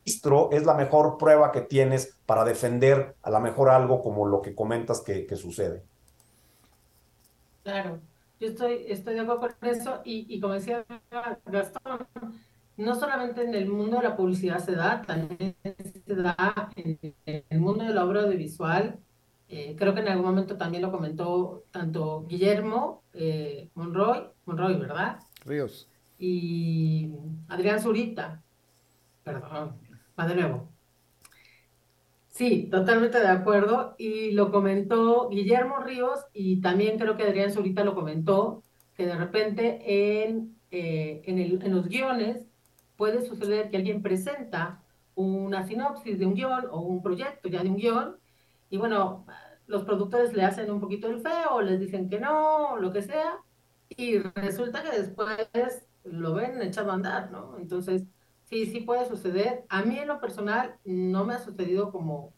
Registro 0.04 0.50
es 0.50 0.66
la 0.66 0.74
mejor 0.74 1.18
prueba 1.18 1.52
que 1.52 1.60
tienes 1.60 2.16
para 2.26 2.44
defender 2.44 3.14
a 3.22 3.30
lo 3.30 3.38
mejor 3.38 3.68
algo 3.68 4.02
como 4.02 4.26
lo 4.26 4.42
que 4.42 4.56
comentas 4.56 5.02
que, 5.02 5.24
que 5.24 5.36
sucede. 5.36 5.84
Claro, 7.62 8.00
yo 8.40 8.48
estoy, 8.48 8.84
estoy 8.88 9.14
de 9.14 9.20
acuerdo 9.20 9.54
con 9.58 9.68
eso 9.68 10.00
y, 10.04 10.26
y 10.28 10.40
como 10.40 10.54
decía 10.54 10.84
Gastón, 11.46 12.06
no 12.76 12.94
solamente 12.94 13.42
en 13.42 13.54
el 13.54 13.68
mundo 13.68 13.96
de 13.96 14.04
la 14.04 14.16
publicidad 14.16 14.58
se 14.58 14.72
da, 14.72 15.02
también 15.02 15.56
se 15.62 16.14
da 16.14 16.70
en, 16.76 16.98
en 17.26 17.44
el 17.50 17.60
mundo 17.60 17.84
de 17.84 17.92
la 17.94 18.04
obra 18.04 18.22
audiovisual. 18.22 18.98
Eh, 19.48 19.74
creo 19.78 19.94
que 19.94 20.00
en 20.00 20.08
algún 20.08 20.26
momento 20.26 20.56
también 20.56 20.82
lo 20.82 20.92
comentó 20.92 21.64
tanto 21.70 22.26
Guillermo 22.28 23.02
eh, 23.14 23.70
Monroy, 23.74 24.28
Monroy, 24.44 24.78
¿verdad? 24.78 25.20
Ríos. 25.44 25.88
Y 26.18 27.14
Adrián 27.48 27.80
Zurita. 27.80 28.42
Perdón, 29.24 29.76
va 30.18 30.26
de 30.26 30.34
nuevo. 30.34 30.68
Sí, 32.38 32.68
totalmente 32.70 33.18
de 33.18 33.26
acuerdo. 33.26 33.96
Y 33.98 34.30
lo 34.30 34.52
comentó 34.52 35.28
Guillermo 35.28 35.78
Ríos 35.80 36.20
y 36.32 36.60
también 36.60 36.96
creo 36.96 37.16
que 37.16 37.24
Adrián 37.24 37.50
Zurita 37.50 37.82
lo 37.82 37.96
comentó, 37.96 38.62
que 38.94 39.06
de 39.06 39.16
repente 39.16 40.22
en, 40.22 40.56
eh, 40.70 41.20
en, 41.26 41.38
el, 41.40 41.60
en 41.64 41.74
los 41.74 41.88
guiones 41.88 42.46
puede 42.96 43.26
suceder 43.26 43.70
que 43.70 43.76
alguien 43.76 44.02
presenta 44.02 44.84
una 45.16 45.66
sinopsis 45.66 46.16
de 46.18 46.26
un 46.26 46.34
guion 46.34 46.66
o 46.70 46.80
un 46.80 47.02
proyecto 47.02 47.48
ya 47.48 47.62
de 47.64 47.70
un 47.70 47.76
guion 47.76 48.16
y 48.70 48.76
bueno, 48.76 49.26
los 49.66 49.82
productores 49.84 50.32
le 50.32 50.44
hacen 50.44 50.70
un 50.70 50.80
poquito 50.80 51.08
el 51.08 51.20
feo, 51.20 51.60
les 51.62 51.80
dicen 51.80 52.08
que 52.08 52.20
no, 52.20 52.76
lo 52.76 52.92
que 52.92 53.02
sea, 53.02 53.38
y 53.88 54.18
resulta 54.18 54.82
que 54.84 54.96
después 54.96 55.88
lo 56.04 56.34
ven 56.34 56.62
echado 56.62 56.92
a 56.92 56.94
andar, 56.94 57.30
¿no? 57.32 57.58
Entonces, 57.58 58.04
sí, 58.48 58.66
sí 58.66 58.80
puede 58.80 59.06
suceder. 59.06 59.64
A 59.68 59.82
mí 59.82 59.98
en 59.98 60.08
lo 60.08 60.20
personal 60.20 60.76
no 60.84 61.24
me 61.24 61.34
ha 61.34 61.38
sucedido 61.38 61.92
como, 61.92 62.32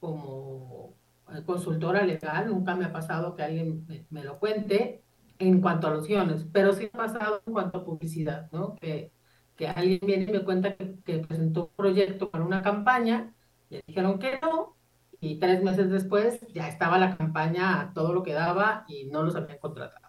como 0.00 0.94
eh, 1.32 1.42
consultora 1.44 2.04
legal, 2.04 2.48
nunca 2.48 2.74
me 2.74 2.84
ha 2.84 2.92
pasado 2.92 3.34
que 3.34 3.42
alguien 3.42 3.86
me, 4.10 4.24
lo 4.24 4.38
cuente 4.38 5.02
en 5.38 5.60
cuanto 5.60 5.88
a 5.88 5.90
los 5.90 6.06
guiones, 6.06 6.46
pero 6.52 6.72
sí 6.72 6.90
ha 6.92 6.96
pasado 6.96 7.42
en 7.46 7.52
cuanto 7.52 7.78
a 7.78 7.84
publicidad, 7.84 8.50
¿no? 8.52 8.76
Que, 8.76 9.10
que 9.56 9.68
alguien 9.68 10.00
viene 10.04 10.24
y 10.24 10.32
me 10.32 10.44
cuenta 10.44 10.76
que, 10.76 11.18
presentó 11.18 11.64
un 11.64 11.76
proyecto 11.76 12.30
para 12.30 12.44
una 12.44 12.62
campaña, 12.62 13.34
y 13.70 13.80
dijeron 13.86 14.18
que 14.18 14.38
no, 14.40 14.76
y 15.20 15.38
tres 15.38 15.62
meses 15.62 15.90
después 15.90 16.40
ya 16.52 16.68
estaba 16.68 16.98
la 16.98 17.16
campaña 17.16 17.92
todo 17.94 18.12
lo 18.12 18.22
que 18.22 18.32
daba 18.34 18.84
y 18.88 19.04
no 19.04 19.22
los 19.22 19.34
habían 19.36 19.58
contratado. 19.58 20.02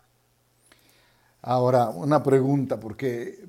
Ahora, 1.45 1.89
una 1.89 2.23
pregunta, 2.23 2.79
porque 2.79 3.45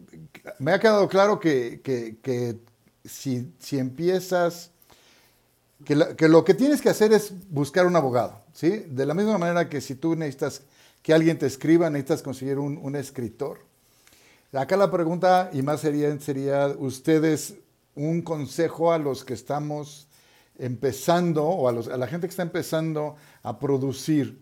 me 0.59 0.73
ha 0.73 0.79
quedado 0.79 1.09
claro 1.09 1.41
que, 1.41 1.81
que, 1.83 2.59
si, 3.05 3.53
si, 3.59 3.79
empiezas, 3.79 4.71
que, 5.85 6.17
que, 6.17 6.29
lo 6.29 6.45
que 6.45 6.55
tienes 6.55 6.81
que 6.81 6.88
hacer 6.88 7.12
es 7.12 7.33
buscar 7.50 7.87
un 7.87 7.97
abogado, 7.97 8.43
¿sí? 8.53 8.85
De 8.88 9.07
la 9.07 9.14
misma 9.14 9.38
manera 9.38 9.69
que 9.69 9.81
si 9.81 9.95
tú 9.95 10.17
necesitas 10.17 10.62
que 11.03 11.12
alguien 11.12 11.38
te 11.38 11.47
escriba, 11.47 11.91
necesitas 11.91 12.23
conseguir 12.23 12.59
un, 12.59 12.79
un 12.79 12.97
escritor. 12.97 13.59
Acá 14.53 14.76
la 14.76 14.91
pregunta, 14.91 15.50
y 15.53 15.62
más 15.62 15.81
sería, 15.81 16.19
sería, 16.21 16.69
ustedes, 16.79 17.57
un 17.97 18.23
consejo 18.23 18.93
a 18.93 18.99
los 18.99 19.25
que 19.25 19.35
estamos 19.35 20.07
empezando 20.59 21.45
o 21.45 21.69
a, 21.69 21.73
la 21.73 22.07
gente 22.07 22.26
que 22.26 22.31
está 22.31 22.43
empezando 22.43 23.17
a 23.43 23.59
producir, 23.59 24.38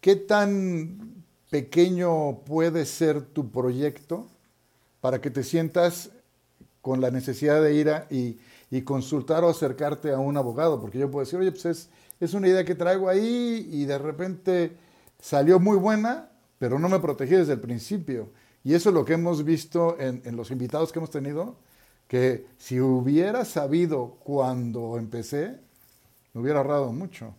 ¿qué 0.00 0.16
tan 0.16 1.24
pequeño 1.50 2.40
puede 2.40 2.86
ser 2.86 3.22
tu 3.22 3.50
proyecto 3.50 4.26
para 5.00 5.20
que 5.20 5.30
te 5.30 5.42
sientas 5.42 6.10
con 6.80 7.00
la 7.00 7.10
necesidad 7.10 7.62
de 7.62 7.74
ir 7.74 7.90
a, 7.90 8.06
y, 8.10 8.38
consultar 8.82 9.44
o 9.44 9.48
acercarte 9.48 10.12
a 10.12 10.18
un 10.18 10.36
abogado? 10.36 10.80
Porque 10.80 10.98
yo 10.98 11.10
puedo 11.10 11.24
decir, 11.24 11.38
oye, 11.38 11.52
pues 11.52 11.88
es, 12.20 12.34
una 12.34 12.48
idea 12.48 12.64
que 12.64 12.74
traigo 12.74 13.08
ahí 13.08 13.68
y 13.70 13.84
de 13.84 13.98
repente 13.98 14.76
salió 15.20 15.58
muy 15.58 15.76
buena, 15.76 16.30
pero 16.58 16.78
no 16.78 16.88
me 16.88 17.00
protegí 17.00 17.34
desde 17.34 17.54
el 17.54 17.60
principio. 17.60 18.30
Y 18.64 18.74
eso 18.74 18.90
es 18.90 18.94
lo 18.94 19.04
que 19.04 19.14
hemos 19.14 19.44
visto 19.44 19.96
en 19.98 20.36
los 20.36 20.50
invitados 20.50 20.92
que 20.92 20.98
hemos 20.98 21.10
tenido, 21.10 21.56
que 22.08 22.46
si 22.56 22.80
hubiera 22.80 23.44
sabido 23.44 24.16
cuando 24.24 24.98
empecé, 24.98 25.60
me 26.32 26.40
hubiera 26.40 26.58
ahorrado 26.58 26.92
mucho. 26.92 27.34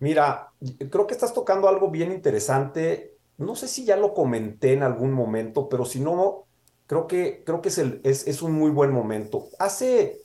Mira, 0.00 0.50
creo 0.90 1.06
que 1.06 1.14
estás 1.14 1.34
tocando 1.34 1.68
algo 1.68 1.90
bien 1.90 2.10
interesante. 2.10 3.18
No 3.40 3.56
sé 3.56 3.68
si 3.68 3.86
ya 3.86 3.96
lo 3.96 4.12
comenté 4.12 4.74
en 4.74 4.82
algún 4.82 5.12
momento, 5.12 5.66
pero 5.70 5.86
si 5.86 5.98
no, 5.98 6.44
creo 6.86 7.06
que, 7.06 7.42
creo 7.42 7.62
que 7.62 7.70
es, 7.70 7.78
el, 7.78 8.02
es, 8.04 8.42
un 8.42 8.52
muy 8.52 8.70
buen 8.70 8.92
momento. 8.92 9.48
Hace, 9.58 10.18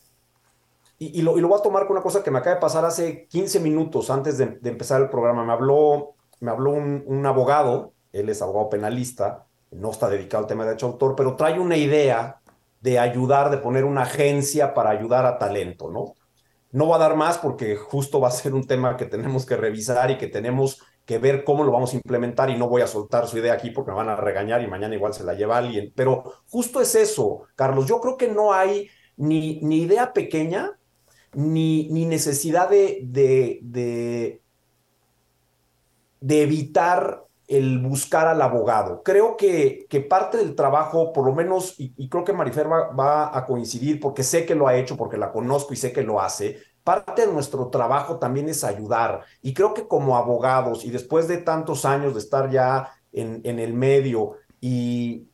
y, 0.99 1.21
lo, 1.21 1.37
y, 1.37 1.41
lo, 1.41 1.47
voy 1.47 1.57
a 1.57 1.63
tomar 1.63 1.87
con 1.87 1.95
una 1.95 2.03
cosa 2.03 2.21
que 2.21 2.29
me 2.29 2.39
acaba 2.39 2.55
de 2.55 2.61
pasar 2.61 2.83
hace 2.83 3.25
15 3.27 3.61
minutos 3.61 4.09
antes 4.09 4.37
de, 4.37 4.59
empezar 4.63 5.01
el 5.01 5.09
programa. 5.09 5.45
Me 5.45 5.53
habló, 5.53 6.15
me 6.41 6.51
habló 6.51 6.71
un, 6.71 7.05
un 7.07 7.25
abogado, 7.25 7.93
él 8.11 8.27
es 8.27 8.41
abogado 8.41 8.69
penalista, 8.69 9.45
no 9.71 9.91
está 9.91 10.09
dedicado 10.09 10.43
al 10.43 10.49
tema 10.49 10.65
de 10.65 10.71
derecho 10.71 10.87
autor, 10.87 11.15
pero 11.15 11.37
trae 11.37 11.57
una 11.57 11.77
idea 11.77 12.41
de 12.81 12.99
ayudar, 12.99 13.49
de 13.49 13.59
poner 13.59 13.85
una 13.85 14.01
agencia 14.01 14.73
para 14.73 14.89
ayudar 14.89 15.25
a 15.25 15.37
talento, 15.37 15.89
¿no? 15.89 16.15
No 16.73 16.89
va 16.89 16.97
a 16.97 16.99
dar 16.99 17.15
más 17.15 17.37
porque 17.37 17.77
justo 17.77 18.19
va 18.19 18.27
a 18.27 18.31
ser 18.31 18.53
un 18.53 18.67
tema 18.67 18.97
que 18.97 19.05
tenemos 19.05 19.45
que 19.45 19.55
revisar 19.55 20.11
y 20.11 20.17
que 20.17 20.27
tenemos 20.27 20.81
que 21.05 21.19
ver 21.19 21.43
cómo 21.43 21.63
lo 21.63 21.71
vamos 21.71 21.93
a 21.93 21.97
implementar 21.97 22.49
y 22.49 22.57
no 22.57 22.67
voy 22.67 22.81
a 22.81 22.87
soltar 22.87 23.27
su 23.27 23.37
idea 23.37 23.53
aquí 23.53 23.69
porque 23.69 23.91
me 23.91 23.97
van 23.97 24.09
a 24.09 24.15
regañar 24.15 24.61
y 24.61 24.67
mañana 24.67 24.95
igual 24.95 25.13
se 25.13 25.23
la 25.23 25.35
lleva 25.35 25.57
alguien. 25.57 25.93
Pero 25.95 26.23
justo 26.47 26.81
es 26.81 26.95
eso, 26.95 27.43
Carlos. 27.55 27.87
Yo 27.87 28.01
creo 28.01 28.17
que 28.17 28.27
no 28.27 28.53
hay 28.53 28.89
ni, 29.17 29.59
ni 29.61 29.83
idea 29.83 30.13
pequeña 30.13 30.79
ni, 31.33 31.89
ni 31.89 32.05
necesidad 32.05 32.69
de, 32.69 33.01
de, 33.03 33.59
de, 33.61 34.41
evitar 36.41 37.25
el 37.47 37.79
buscar 37.79 38.27
al 38.27 38.41
abogado. 38.41 39.03
Creo 39.03 39.37
que, 39.37 39.85
que 39.89 40.01
parte 40.01 40.37
del 40.37 40.55
trabajo, 40.55 41.13
por 41.13 41.25
lo 41.25 41.35
menos, 41.35 41.75
y, 41.77 42.09
creo 42.09 42.23
que 42.23 42.33
Marifer 42.33 42.67
va, 42.67 43.37
a 43.37 43.45
coincidir 43.45 43.99
porque 43.99 44.23
sé 44.23 44.45
que 44.45 44.55
lo 44.55 44.67
ha 44.67 44.75
hecho, 44.75 44.97
porque 44.97 45.17
la 45.17 45.31
conozco 45.31 45.73
y 45.73 45.77
sé 45.77 45.93
que 45.93 46.03
lo 46.03 46.21
hace, 46.21 46.57
parte 46.85 47.25
de 47.25 47.33
nuestro 47.33 47.67
trabajo 47.67 48.17
también 48.17 48.47
es 48.47 48.63
ayudar. 48.63 49.25
Y 49.41 49.53
creo 49.53 49.73
que 49.73 49.89
como 49.89 50.15
abogados, 50.15 50.85
y 50.85 50.91
después 50.91 51.27
de 51.27 51.39
tantos 51.39 51.83
años 51.83 52.13
de 52.13 52.21
estar 52.21 52.49
ya 52.49 52.93
en, 53.11 53.41
el 53.43 53.73
medio 53.73 54.37
y 54.61 55.27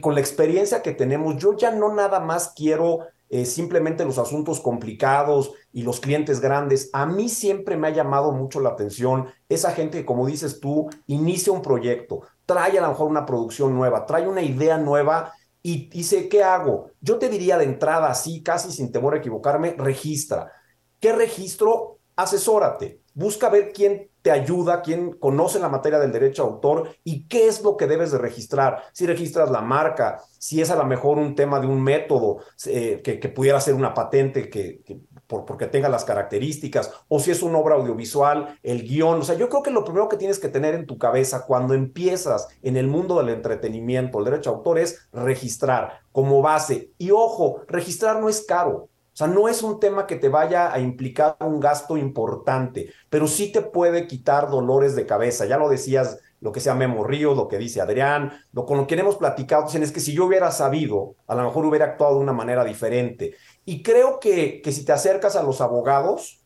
con 0.00 0.14
la 0.14 0.20
experiencia 0.20 0.82
que 0.82 0.92
tenemos, 0.92 1.36
yo 1.36 1.56
ya 1.56 1.70
no 1.70 1.94
nada 1.94 2.18
más 2.18 2.52
quiero 2.56 3.06
eh, 3.28 3.44
simplemente 3.44 4.04
los 4.04 4.18
asuntos 4.18 4.60
complicados 4.60 5.52
y 5.72 5.82
los 5.82 5.98
clientes 5.98 6.40
grandes. 6.40 6.90
A 6.92 7.06
mí 7.06 7.28
siempre 7.28 7.76
me 7.76 7.88
ha 7.88 7.90
llamado 7.90 8.30
mucho 8.30 8.60
la 8.60 8.70
atención 8.70 9.26
esa 9.48 9.72
gente 9.72 9.98
que, 9.98 10.06
como 10.06 10.26
dices 10.26 10.60
tú, 10.60 10.88
inicia 11.06 11.52
un 11.52 11.62
proyecto, 11.62 12.22
trae 12.44 12.78
a 12.78 12.82
lo 12.82 12.88
mejor 12.88 13.08
una 13.08 13.26
producción 13.26 13.74
nueva, 13.74 14.06
trae 14.06 14.28
una 14.28 14.42
idea 14.42 14.78
nueva 14.78 15.32
y 15.66 15.88
dice, 15.88 16.28
¿qué 16.28 16.44
hago? 16.44 16.92
Yo 17.00 17.18
te 17.18 17.28
diría 17.28 17.58
de 17.58 17.64
entrada, 17.64 18.08
así, 18.08 18.40
casi 18.40 18.70
sin 18.70 18.92
temor 18.92 19.14
a 19.14 19.18
equivocarme, 19.18 19.74
registra. 19.76 20.52
¿Qué 21.00 21.12
registro? 21.12 21.98
Asesórate. 22.14 23.00
Busca 23.14 23.48
ver 23.48 23.72
quién 23.72 24.08
te 24.22 24.30
ayuda, 24.30 24.80
quién 24.80 25.14
conoce 25.14 25.58
la 25.58 25.68
materia 25.68 25.98
del 25.98 26.12
derecho 26.12 26.44
a 26.44 26.46
autor 26.46 26.94
y 27.02 27.26
qué 27.26 27.48
es 27.48 27.64
lo 27.64 27.76
que 27.76 27.88
debes 27.88 28.12
de 28.12 28.18
registrar. 28.18 28.84
Si 28.92 29.06
registras 29.06 29.50
la 29.50 29.60
marca, 29.60 30.22
si 30.38 30.60
es 30.60 30.70
a 30.70 30.76
lo 30.76 30.84
mejor 30.84 31.18
un 31.18 31.34
tema 31.34 31.58
de 31.58 31.66
un 31.66 31.82
método 31.82 32.44
eh, 32.66 33.02
que, 33.02 33.28
pudiera 33.28 33.60
ser 33.60 33.74
una 33.74 33.92
patente 33.92 34.48
que, 34.48 34.82
por, 35.26 35.44
porque 35.44 35.66
tenga 35.66 35.88
las 35.88 36.04
características, 36.04 36.92
o 37.08 37.18
si 37.18 37.30
es 37.30 37.42
una 37.42 37.58
obra 37.58 37.76
audiovisual, 37.76 38.58
el 38.62 38.82
guion. 38.82 39.20
O 39.20 39.22
sea, 39.22 39.36
yo 39.36 39.48
creo 39.48 39.62
que 39.62 39.70
lo 39.70 39.84
primero 39.84 40.08
que 40.08 40.16
tienes 40.16 40.38
que 40.38 40.48
tener 40.48 40.74
en 40.74 40.86
tu 40.86 40.98
cabeza 40.98 41.44
cuando 41.46 41.74
empiezas 41.74 42.48
en 42.62 42.76
el 42.76 42.86
mundo 42.86 43.18
del 43.18 43.30
entretenimiento, 43.30 44.18
el 44.18 44.24
derecho 44.24 44.50
a 44.50 44.54
autor, 44.54 44.78
es 44.78 45.08
registrar 45.12 46.00
como 46.12 46.42
base. 46.42 46.90
Y 46.98 47.10
ojo, 47.10 47.62
registrar 47.68 48.20
no 48.20 48.28
es 48.28 48.42
caro. 48.42 48.88
O 49.16 49.18
sea, 49.18 49.28
no 49.28 49.48
es 49.48 49.62
un 49.62 49.80
tema 49.80 50.06
que 50.06 50.16
te 50.16 50.28
vaya 50.28 50.70
a 50.70 50.78
implicar 50.78 51.38
un 51.40 51.58
gasto 51.58 51.96
importante, 51.96 52.92
pero 53.08 53.26
sí 53.26 53.50
te 53.50 53.62
puede 53.62 54.06
quitar 54.06 54.50
dolores 54.50 54.94
de 54.94 55.06
cabeza. 55.06 55.46
Ya 55.46 55.56
lo 55.56 55.70
decías, 55.70 56.18
lo 56.46 56.52
que 56.52 56.60
sea 56.60 56.76
Memo 56.76 57.02
Ríos, 57.02 57.36
lo 57.36 57.48
que 57.48 57.58
dice 57.58 57.80
Adrián, 57.80 58.32
lo 58.52 58.64
con 58.64 58.78
lo 58.78 58.86
que 58.86 58.94
hemos 58.94 59.16
platicado, 59.16 59.64
dicen 59.64 59.82
es 59.82 59.90
que 59.90 59.98
si 59.98 60.14
yo 60.14 60.26
hubiera 60.26 60.52
sabido, 60.52 61.16
a 61.26 61.34
lo 61.34 61.42
mejor 61.42 61.66
hubiera 61.66 61.86
actuado 61.86 62.14
de 62.14 62.20
una 62.20 62.32
manera 62.32 62.64
diferente. 62.64 63.34
Y 63.64 63.82
creo 63.82 64.20
que, 64.20 64.62
que 64.62 64.70
si 64.70 64.84
te 64.84 64.92
acercas 64.92 65.34
a 65.34 65.42
los 65.42 65.60
abogados, 65.60 66.45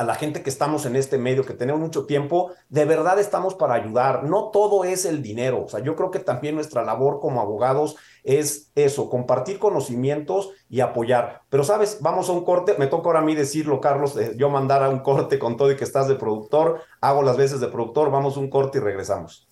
a 0.00 0.04
la 0.04 0.14
gente 0.14 0.42
que 0.42 0.48
estamos 0.48 0.86
en 0.86 0.96
este 0.96 1.18
medio, 1.18 1.44
que 1.44 1.52
tenemos 1.52 1.78
mucho 1.78 2.06
tiempo, 2.06 2.52
de 2.70 2.86
verdad 2.86 3.18
estamos 3.18 3.54
para 3.54 3.74
ayudar. 3.74 4.24
No 4.24 4.48
todo 4.50 4.84
es 4.84 5.04
el 5.04 5.22
dinero. 5.22 5.64
O 5.64 5.68
sea, 5.68 5.80
yo 5.80 5.94
creo 5.94 6.10
que 6.10 6.20
también 6.20 6.54
nuestra 6.54 6.82
labor 6.82 7.20
como 7.20 7.42
abogados 7.42 7.96
es 8.24 8.70
eso, 8.74 9.10
compartir 9.10 9.58
conocimientos 9.58 10.52
y 10.70 10.80
apoyar. 10.80 11.42
Pero, 11.50 11.64
¿sabes? 11.64 11.98
Vamos 12.00 12.30
a 12.30 12.32
un 12.32 12.46
corte. 12.46 12.76
Me 12.78 12.86
toca 12.86 13.10
ahora 13.10 13.18
a 13.18 13.24
mí 13.24 13.34
decirlo, 13.34 13.78
Carlos, 13.82 14.16
eh, 14.16 14.32
yo 14.38 14.48
mandar 14.48 14.82
a 14.82 14.88
un 14.88 15.00
corte 15.00 15.38
con 15.38 15.58
todo 15.58 15.70
y 15.70 15.76
que 15.76 15.84
estás 15.84 16.08
de 16.08 16.14
productor. 16.14 16.80
Hago 17.02 17.22
las 17.22 17.36
veces 17.36 17.60
de 17.60 17.68
productor. 17.68 18.10
Vamos 18.10 18.38
a 18.38 18.40
un 18.40 18.48
corte 18.48 18.78
y 18.78 18.80
regresamos. 18.80 19.49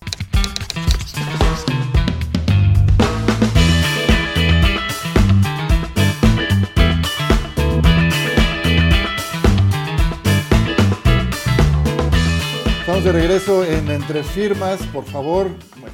De 13.03 13.11
regreso 13.13 13.63
en 13.63 13.89
Entre 13.89 14.23
Firmas. 14.23 14.85
Por 14.87 15.05
favor, 15.05 15.47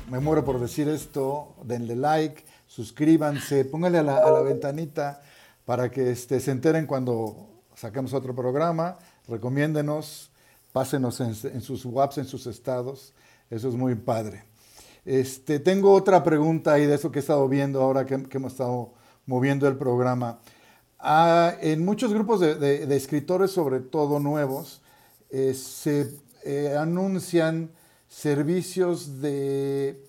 me 0.10 0.20
muero 0.20 0.44
por 0.44 0.60
decir 0.60 0.90
esto. 0.90 1.54
Denle 1.64 1.96
like, 1.96 2.44
suscríbanse, 2.66 3.64
pónganle 3.66 4.00
a 4.00 4.04
la, 4.04 4.42
ventanita 4.42 5.22
para 5.66 5.92
que 5.92 6.10
este, 6.10 6.40
se 6.40 6.50
enteren 6.50 6.88
cuando 6.88 7.62
saquemos 7.76 8.14
otro 8.14 8.34
programa. 8.34 8.98
Recomiéndenos, 9.28 10.32
pásenos 10.72 11.20
en, 11.20 11.62
sus 11.62 11.86
WhatsApps, 11.86 12.18
en 12.18 12.26
sus 12.26 12.48
estados. 12.48 13.14
Eso 13.52 13.70
es 13.70 13.76
muy 13.76 13.94
padre. 13.94 14.44
Este, 15.06 15.60
tengo 15.60 15.94
otra 15.94 16.24
pregunta 16.24 16.80
y 16.80 16.88
de 16.88 16.96
eso 16.96 17.12
que 17.12 17.20
he 17.20 17.22
estado 17.22 17.48
viendo 17.48 17.84
ahora 17.84 18.06
que, 18.08 18.16
hemos 18.32 18.54
estado 18.54 18.94
moviendo 19.28 19.68
el 19.68 19.78
programa. 19.78 20.40
Ah, 20.98 21.54
en 21.62 21.86
muchos 21.86 22.12
grupos 22.12 22.40
de, 22.40 22.96
escritores, 22.96 23.52
sobre 23.52 23.80
todo 23.80 24.20
nuevos, 24.20 24.82
eh, 25.30 25.54
se 25.54 26.25
eh, 26.46 26.78
anuncian 26.78 27.72
servicios 28.08 29.20
de, 29.22 30.00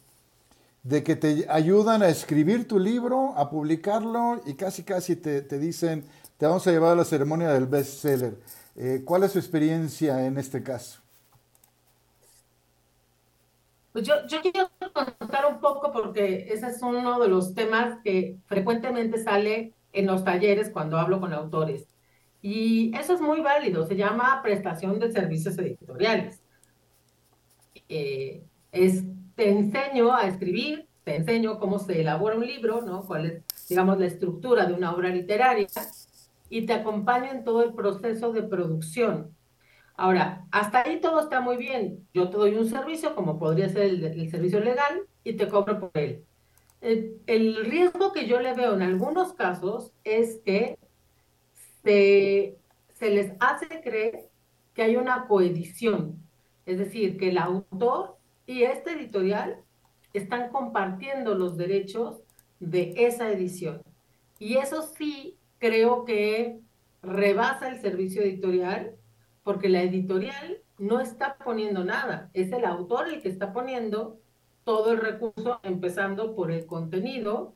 que 1.05 1.17
te 1.17 1.47
ayudan 1.49 2.03
a 2.03 2.09
escribir 2.09 2.69
tu 2.69 2.79
libro, 2.79 3.35
a 3.37 3.51
publicarlo 3.51 4.41
y 4.45 4.55
casi 4.55 4.85
casi 4.85 5.17
te, 5.17 5.43
dicen, 5.59 6.05
te 6.37 6.47
vamos 6.47 6.67
a 6.67 6.71
llevar 6.71 6.93
a 6.93 6.97
la 6.97 7.05
ceremonia 7.05 7.49
del 7.49 7.67
bestseller. 7.67 8.39
Eh, 8.77 9.03
¿Cuál 9.05 9.25
es 9.25 9.33
su 9.33 9.39
experiencia 9.39 10.27
en 10.27 10.37
este 10.37 10.63
caso? 10.63 11.01
Pues 13.93 14.07
yo, 14.07 14.15
yo 14.29 14.43
quiero 14.43 14.69
contar 14.93 15.47
un 15.51 15.59
poco 15.59 15.91
porque 15.91 16.53
ese 16.53 16.67
es 16.67 16.83
uno 16.83 17.19
de 17.19 17.29
los 17.29 17.55
temas 17.55 17.99
que 18.05 18.37
frecuentemente 18.45 19.23
sale 19.25 19.73
en 19.95 20.07
los 20.07 20.23
talleres 20.23 20.69
cuando 20.69 20.99
hablo 20.99 21.19
con 21.19 21.33
autores. 21.33 21.96
Y 22.49 22.97
eso 22.97 23.15
es 23.15 23.21
muy 23.21 23.41
válido, 23.41 23.85
se 23.87 23.97
llama 23.97 24.41
prestación 24.41 25.01
de 25.01 25.11
servicios 25.11 25.59
editoriales. 25.59 26.41
Eh, 27.89 28.45
te 28.71 29.51
enseño 29.51 30.15
a 30.15 30.29
escribir, 30.29 30.87
te 31.03 31.17
enseño 31.17 31.59
cómo 31.59 31.81
se 31.81 32.01
elabora 32.01 32.37
un 32.37 32.47
libro, 32.47 32.83
¿no? 32.83 33.03
Cuál 33.03 33.27
es, 33.27 33.69
digamos, 33.69 33.99
la 33.99 34.07
estructura 34.07 34.65
de 34.65 34.75
una 34.75 34.95
obra 34.95 35.09
literaria 35.09 35.67
y 36.49 36.67
te 36.67 36.73
acompaño 36.73 37.33
en 37.33 37.43
todo 37.43 37.65
el 37.65 37.75
proceso 37.75 38.33
de 38.33 38.45
producción. 38.45 39.35
Ahora, 39.97 40.47
hasta 40.53 40.83
ahí 40.83 41.01
todo 41.01 41.19
está 41.19 41.41
muy 41.41 41.57
bien. 41.57 42.07
Yo 42.15 42.31
te 42.31 42.37
doy 42.37 42.55
un 42.55 42.69
servicio, 42.69 43.17
como 43.17 43.41
podría 43.41 43.69
ser 43.71 43.87
el, 43.87 44.31
servicio 44.31 44.61
legal, 44.61 45.03
y 45.25 45.33
te 45.33 45.49
cobro 45.49 45.81
por 45.81 45.91
él. 45.95 46.23
El, 46.81 47.65
riesgo 47.65 48.13
que 48.13 48.29
yo 48.29 48.39
le 48.39 48.55
veo 48.55 48.75
en 48.75 48.83
algunos 48.83 49.33
casos 49.33 49.91
es 50.05 50.41
que 50.45 50.79
se, 51.87 52.59
les 53.01 53.33
hace 53.39 53.81
creer 53.81 54.29
que 54.75 54.83
hay 54.83 54.97
una 54.97 55.27
coedición, 55.29 56.21
es 56.67 56.79
decir, 56.79 57.17
que 57.17 57.29
el 57.29 57.39
autor 57.39 58.17
y 58.47 58.63
este 58.63 58.93
editorial 58.93 59.61
están 60.13 60.51
compartiendo 60.51 61.35
los 61.35 61.57
derechos 61.57 62.21
de 62.59 62.93
esa 62.97 63.31
edición. 63.31 63.83
Y 64.39 64.57
eso 64.57 64.83
sí 64.83 65.39
creo 65.59 66.05
que 66.05 66.59
rebasa 67.03 67.69
el 67.69 67.81
servicio 67.81 68.23
editorial 68.23 68.97
porque 69.45 69.69
la 69.69 69.83
editorial 69.83 70.59
no 70.79 71.01
está 71.01 71.37
poniendo 71.37 71.85
nada, 71.85 72.31
es 72.35 72.51
el 72.51 72.65
autor 72.65 73.09
el 73.09 73.23
que 73.23 73.29
está 73.29 73.53
poniendo 73.53 74.19
todo 74.65 74.93
el 74.93 74.99
recurso, 74.99 75.61
empezando 75.63 76.35
por 76.35 76.51
el 76.51 76.67
contenido, 76.67 77.55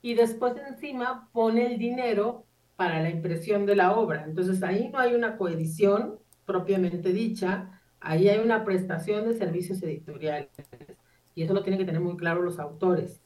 y 0.00 0.14
después 0.14 0.54
encima 0.68 1.28
pone 1.32 1.66
el 1.66 1.78
dinero 1.78 2.46
para 2.76 3.02
la 3.02 3.10
impresión 3.10 3.66
de 3.66 3.76
la 3.76 3.96
obra. 3.96 4.24
Entonces 4.24 4.62
ahí 4.62 4.88
no 4.92 4.98
hay 4.98 5.14
una 5.14 5.36
coedición 5.36 6.18
propiamente 6.44 7.12
dicha, 7.12 7.80
ahí 8.00 8.28
hay 8.28 8.40
una 8.40 8.64
prestación 8.64 9.28
de 9.28 9.34
servicios 9.34 9.82
editoriales. 9.82 10.50
Y 11.34 11.42
eso 11.42 11.54
lo 11.54 11.62
tienen 11.62 11.78
que 11.78 11.86
tener 11.86 12.00
muy 12.00 12.16
claro 12.16 12.42
los 12.42 12.58
autores. 12.58 13.20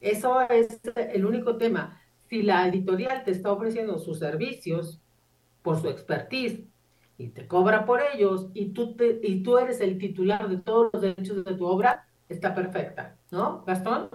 Eso 0.00 0.40
es 0.48 0.80
el 0.94 1.24
único 1.24 1.56
tema. 1.56 2.00
Si 2.28 2.42
la 2.42 2.66
editorial 2.66 3.24
te 3.24 3.30
está 3.30 3.52
ofreciendo 3.52 3.98
sus 3.98 4.18
servicios 4.18 5.00
por 5.62 5.80
su 5.80 5.88
expertise 5.88 6.60
y 7.18 7.28
te 7.28 7.46
cobra 7.46 7.84
por 7.84 8.00
ellos 8.14 8.48
y 8.54 8.70
tú, 8.70 8.96
te, 8.96 9.20
y 9.22 9.42
tú 9.42 9.58
eres 9.58 9.80
el 9.80 9.98
titular 9.98 10.48
de 10.48 10.58
todos 10.58 10.90
los 10.92 11.02
derechos 11.02 11.44
de 11.44 11.54
tu 11.54 11.66
obra, 11.66 12.06
está 12.28 12.54
perfecta, 12.54 13.16
¿no, 13.30 13.62
Gastón? 13.64 14.08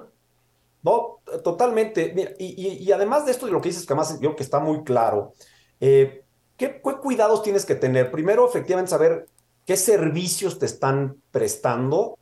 No, 0.88 1.20
totalmente. 1.44 2.36
Y, 2.40 2.90
además 2.94 3.26
de 3.26 3.32
esto 3.32 3.48
lo 3.48 3.60
que 3.60 3.70
dices, 3.70 3.86
que 3.86 3.92
además 3.92 4.18
yo 4.22 4.38
que 4.38 4.44
está 4.44 4.60
muy 4.60 4.86
claro, 4.86 5.34
eh, 5.82 6.24
¿qué, 6.56 6.82
¿qué, 6.82 6.98
cuidados 7.02 7.44
tienes 7.44 7.66
que 7.66 7.76
tener? 7.76 8.10
Primero, 8.10 8.48
efectivamente, 8.48 8.92
saber 8.92 9.28
qué 9.66 9.76
servicios 9.76 10.60
te 10.60 10.66
están 10.66 11.22
prestando 11.32 12.18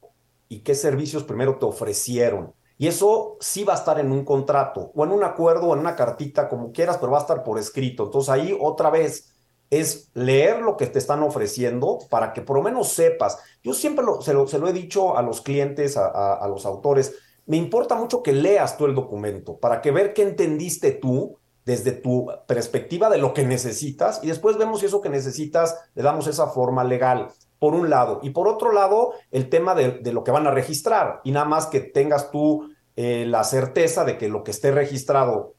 y 0.49 0.61
qué 0.61 0.73
servicios 0.73 1.23
primero 1.23 1.59
te 1.59 1.65
ofrecieron. 1.65 2.53
Y 2.77 2.87
eso 2.87 3.37
sí 3.39 3.63
va 3.63 3.73
a 3.73 3.77
estar 3.77 3.99
en 3.99 4.11
un 4.11 4.25
contrato 4.25 4.91
o 4.95 5.05
en 5.05 5.11
un 5.11 5.23
acuerdo 5.23 5.67
o 5.67 5.73
en 5.73 5.79
una 5.79 5.95
cartita, 5.95 6.49
como 6.49 6.71
quieras, 6.71 6.97
pero 6.97 7.11
va 7.11 7.19
a 7.19 7.21
estar 7.21 7.43
por 7.43 7.59
escrito. 7.59 8.05
Entonces 8.05 8.29
ahí 8.29 8.57
otra 8.59 8.89
vez 8.89 9.35
es 9.69 10.09
leer 10.13 10.61
lo 10.61 10.77
que 10.77 10.87
te 10.87 10.99
están 10.99 11.23
ofreciendo 11.23 11.99
para 12.09 12.33
que 12.33 12.41
por 12.41 12.57
lo 12.57 12.63
menos 12.63 12.89
sepas. 12.89 13.37
Yo 13.63 13.73
siempre 13.73 14.05
lo, 14.05 14.21
se, 14.21 14.33
lo, 14.33 14.67
he 14.67 14.73
dicho 14.73 15.17
a 15.17 15.21
los 15.21 15.41
clientes, 15.41 15.97
a, 15.97 16.47
los 16.47 16.65
autores, 16.65 17.13
me 17.45 17.57
importa 17.57 17.95
mucho 17.95 18.23
que 18.23 18.33
leas 18.33 18.77
tú 18.77 18.85
el 18.85 18.95
documento 18.95 19.57
para 19.57 19.81
que 19.81 19.91
ver 19.91 20.13
qué 20.13 20.23
entendiste 20.23 20.91
tú 20.91 21.37
desde 21.65 21.91
tu 21.91 22.27
perspectiva 22.47 23.09
de 23.09 23.17
lo 23.17 23.33
que 23.33 23.43
necesitas 23.43 24.19
y 24.23 24.27
después 24.27 24.57
vemos 24.57 24.79
si 24.79 24.85
eso 24.85 25.01
que 25.01 25.09
necesitas 25.09 25.77
le 25.95 26.03
damos 26.03 26.27
esa 26.27 26.47
forma 26.47 26.83
legal, 26.83 27.29
por 27.59 27.73
un 27.73 27.89
lado. 27.89 28.19
Y 28.21 28.29
por 28.31 28.47
otro 28.47 28.71
lado, 28.71 29.13
el 29.31 29.49
tema 29.49 29.73
de, 29.73 29.91
de 29.99 30.13
lo 30.13 30.23
que 30.23 30.31
van 30.31 30.45
a 30.45 30.51
registrar 30.51 31.21
y 31.23 31.31
nada 31.31 31.45
más 31.45 31.67
que 31.67 31.79
tengas 31.79 32.29
tú 32.29 32.69
eh, 32.95 33.25
la 33.27 33.43
certeza 33.43 34.05
de 34.05 34.17
que 34.17 34.29
lo 34.29 34.43
que 34.43 34.51
esté 34.51 34.71
registrado 34.71 35.55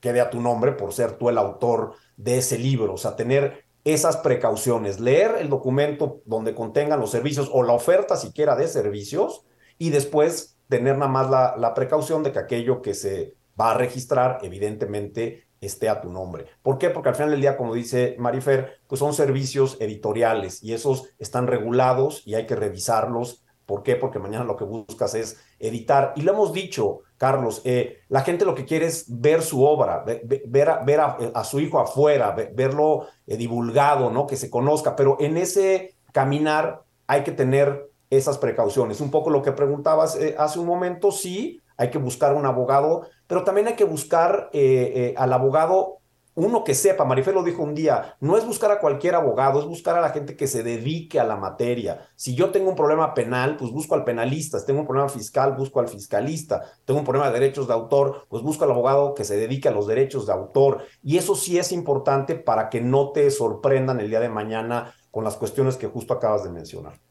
quede 0.00 0.20
a 0.20 0.30
tu 0.30 0.40
nombre 0.40 0.72
por 0.72 0.92
ser 0.92 1.12
tú 1.12 1.28
el 1.28 1.38
autor 1.38 1.92
de 2.16 2.38
ese 2.38 2.58
libro, 2.58 2.94
o 2.94 2.96
sea, 2.96 3.16
tener 3.16 3.64
esas 3.84 4.16
precauciones, 4.16 4.98
leer 4.98 5.36
el 5.38 5.48
documento 5.48 6.20
donde 6.24 6.54
contengan 6.54 7.00
los 7.00 7.10
servicios 7.10 7.48
o 7.52 7.62
la 7.62 7.72
oferta 7.72 8.16
siquiera 8.16 8.56
de 8.56 8.66
servicios 8.66 9.44
y 9.78 9.90
después 9.90 10.56
tener 10.70 10.96
nada 10.96 11.10
más 11.10 11.28
la, 11.28 11.54
la 11.58 11.74
precaución 11.74 12.22
de 12.22 12.32
que 12.32 12.38
aquello 12.38 12.80
que 12.80 12.94
se 12.94 13.34
va 13.60 13.72
a 13.72 13.74
registrar 13.74 14.38
evidentemente 14.42 15.50
esté 15.60 15.88
a 15.88 16.00
tu 16.00 16.10
nombre. 16.10 16.46
¿Por 16.62 16.78
qué? 16.78 16.90
Porque 16.90 17.10
al 17.10 17.14
final 17.14 17.30
del 17.32 17.40
día, 17.40 17.56
como 17.56 17.74
dice 17.74 18.16
Marifer, 18.18 18.80
pues 18.86 18.98
son 18.98 19.12
servicios 19.12 19.76
editoriales 19.80 20.62
y 20.62 20.72
esos 20.72 21.10
están 21.18 21.46
regulados 21.46 22.26
y 22.26 22.34
hay 22.34 22.46
que 22.46 22.56
revisarlos. 22.56 23.44
¿Por 23.66 23.82
qué? 23.82 23.94
Porque 23.94 24.18
mañana 24.18 24.44
lo 24.44 24.56
que 24.56 24.64
buscas 24.64 25.14
es 25.14 25.38
editar. 25.58 26.12
Y 26.16 26.22
lo 26.22 26.32
hemos 26.32 26.52
dicho, 26.52 27.00
Carlos, 27.18 27.60
eh, 27.64 27.98
la 28.08 28.22
gente 28.22 28.44
lo 28.44 28.54
que 28.54 28.64
quiere 28.64 28.86
es 28.86 29.04
ver 29.08 29.42
su 29.42 29.62
obra, 29.64 30.02
ver, 30.02 30.22
ver, 30.24 30.70
a, 30.70 30.82
ver 30.82 31.00
a, 31.00 31.44
su 31.44 31.60
hijo 31.60 31.78
afuera, 31.78 32.32
ver, 32.32 32.52
verlo 32.54 33.06
eh, 33.26 33.36
divulgado, 33.36 34.10
¿no? 34.10 34.26
Que 34.26 34.36
se 34.36 34.50
conozca, 34.50 34.96
pero 34.96 35.18
en 35.20 35.36
ese 35.36 35.94
caminar 36.12 36.82
hay 37.06 37.22
que 37.22 37.32
tener 37.32 37.89
esas 38.10 38.38
precauciones. 38.38 39.00
Un 39.00 39.10
poco 39.10 39.30
lo 39.30 39.42
que 39.42 39.52
preguntabas 39.52 40.16
eh, 40.16 40.34
hace 40.38 40.58
un 40.58 40.66
momento, 40.66 41.12
sí, 41.12 41.60
hay 41.76 41.90
que 41.90 41.98
buscar 41.98 42.34
un 42.34 42.44
abogado, 42.44 43.06
pero 43.26 43.44
también 43.44 43.68
hay 43.68 43.74
que 43.74 43.84
buscar 43.84 44.50
eh, 44.52 44.92
eh, 44.94 45.14
al 45.16 45.32
abogado 45.32 46.00
uno 46.34 46.62
que 46.62 46.74
sepa, 46.74 47.04
Marifé 47.04 47.32
lo 47.32 47.42
dijo 47.42 47.62
un 47.62 47.74
día, 47.74 48.16
no 48.20 48.36
es 48.38 48.46
buscar 48.46 48.70
a 48.70 48.78
cualquier 48.78 49.14
abogado, 49.14 49.58
es 49.58 49.66
buscar 49.66 49.98
a 49.98 50.00
la 50.00 50.10
gente 50.10 50.36
que 50.36 50.46
se 50.46 50.62
dedique 50.62 51.18
a 51.18 51.24
la 51.24 51.36
materia. 51.36 52.08
Si 52.14 52.34
yo 52.34 52.50
tengo 52.50 52.70
un 52.70 52.76
problema 52.76 53.14
penal, 53.14 53.56
pues 53.56 53.72
busco 53.72 53.94
al 53.94 54.04
penalista, 54.04 54.58
si 54.58 54.66
tengo 54.66 54.80
un 54.80 54.86
problema 54.86 55.08
fiscal, 55.08 55.56
busco 55.56 55.80
al 55.80 55.88
fiscalista, 55.88 56.62
tengo 56.84 57.00
un 57.00 57.04
problema 57.04 57.26
de 57.28 57.38
derechos 57.38 57.66
de 57.66 57.74
autor, 57.74 58.26
pues 58.28 58.42
busco 58.42 58.64
al 58.64 58.70
abogado 58.70 59.14
que 59.14 59.24
se 59.24 59.36
dedique 59.36 59.68
a 59.68 59.72
los 59.72 59.86
derechos 59.86 60.26
de 60.26 60.32
autor. 60.32 60.84
Y 61.02 61.18
eso 61.18 61.34
sí 61.34 61.58
es 61.58 61.72
importante 61.72 62.36
para 62.36 62.70
que 62.70 62.80
no 62.80 63.10
te 63.10 63.30
sorprendan 63.30 64.00
el 64.00 64.08
día 64.08 64.20
de 64.20 64.28
mañana 64.28 64.94
con 65.10 65.24
las 65.24 65.36
cuestiones 65.36 65.76
que 65.76 65.88
justo 65.88 66.14
acabas 66.14 66.44
de 66.44 66.50
mencionar. 66.50 67.09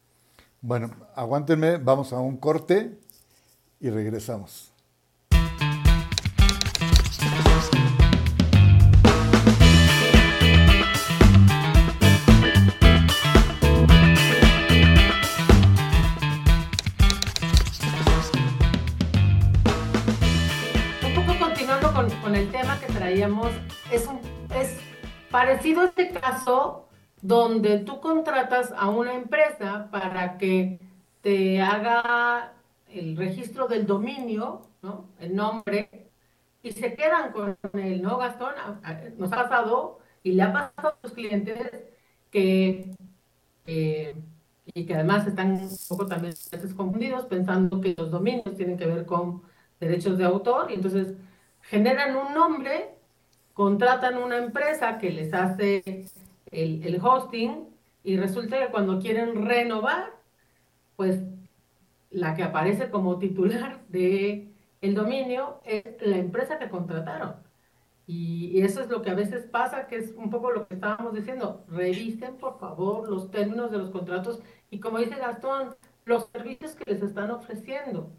Bueno, 0.62 0.90
aguántenme, 1.14 1.78
vamos 1.78 2.12
a 2.12 2.20
un 2.20 2.36
corte 2.36 2.98
y 3.80 3.90
regresamos. 3.90 4.70
es, 23.90 24.06
un, 24.06 24.20
es 24.54 24.76
parecido 25.30 25.82
a 25.82 25.84
este 25.86 26.10
caso 26.10 26.89
donde 27.22 27.78
tú 27.78 28.00
contratas 28.00 28.72
a 28.76 28.88
una 28.88 29.14
empresa 29.14 29.88
para 29.90 30.38
que 30.38 30.80
te 31.22 31.60
haga 31.60 32.54
el 32.88 33.16
registro 33.16 33.68
del 33.68 33.86
dominio, 33.86 34.62
¿no? 34.82 35.08
El 35.18 35.36
nombre, 35.36 36.10
y 36.62 36.72
se 36.72 36.94
quedan 36.94 37.32
con 37.32 37.56
él, 37.74 38.02
¿no, 38.02 38.18
Gastón? 38.18 38.54
Nos 39.18 39.32
ha 39.32 39.36
pasado 39.36 39.98
y 40.22 40.32
le 40.32 40.42
ha 40.42 40.52
pasado 40.52 40.88
a 40.88 40.98
los 41.02 41.12
clientes 41.12 41.58
que, 42.30 42.94
eh, 43.66 44.14
y 44.66 44.86
que 44.86 44.94
además 44.94 45.26
están 45.26 45.52
un 45.52 45.70
poco 45.88 46.06
también 46.06 46.34
confundidos 46.76 47.26
pensando 47.26 47.80
que 47.80 47.94
los 47.96 48.10
dominios 48.10 48.56
tienen 48.56 48.76
que 48.76 48.86
ver 48.86 49.06
con 49.06 49.42
derechos 49.78 50.18
de 50.18 50.24
autor 50.24 50.70
y 50.70 50.74
entonces 50.74 51.14
generan 51.62 52.16
un 52.16 52.34
nombre 52.34 52.94
contratan 53.54 54.16
una 54.16 54.38
empresa 54.38 54.98
que 54.98 55.10
les 55.10 55.34
hace 55.34 56.06
el, 56.50 56.98
hosting 57.02 57.68
y 58.02 58.16
resulta 58.16 58.58
que 58.58 58.70
cuando 58.70 58.98
quieren 58.98 59.46
renovar, 59.46 60.12
pues 60.96 61.22
la 62.10 62.34
que 62.34 62.42
aparece 62.42 62.90
como 62.90 63.18
titular 63.18 63.84
de 63.88 64.52
el 64.80 64.94
dominio 64.94 65.60
es 65.64 65.84
la 66.00 66.16
empresa 66.16 66.58
que 66.58 66.70
contrataron. 66.70 67.34
Y 68.06 68.60
eso 68.62 68.80
es 68.80 68.88
lo 68.88 69.02
que 69.02 69.10
a 69.10 69.14
veces 69.14 69.44
pasa, 69.46 69.86
que 69.86 69.96
es 69.96 70.12
un 70.16 70.30
poco 70.30 70.50
lo 70.50 70.66
que 70.66 70.74
estábamos 70.74 71.14
diciendo. 71.14 71.64
Revisen, 71.68 72.38
por 72.38 72.58
favor, 72.58 73.08
los 73.08 73.30
términos 73.30 73.70
de 73.70 73.78
los 73.78 73.90
contratos 73.90 74.42
y, 74.68 74.80
como 74.80 74.98
dice 74.98 75.14
Gastón, 75.14 75.76
los 76.04 76.28
servicios 76.32 76.74
que 76.74 76.90
les 76.90 77.02
están 77.02 77.30
ofreciendo 77.30 78.10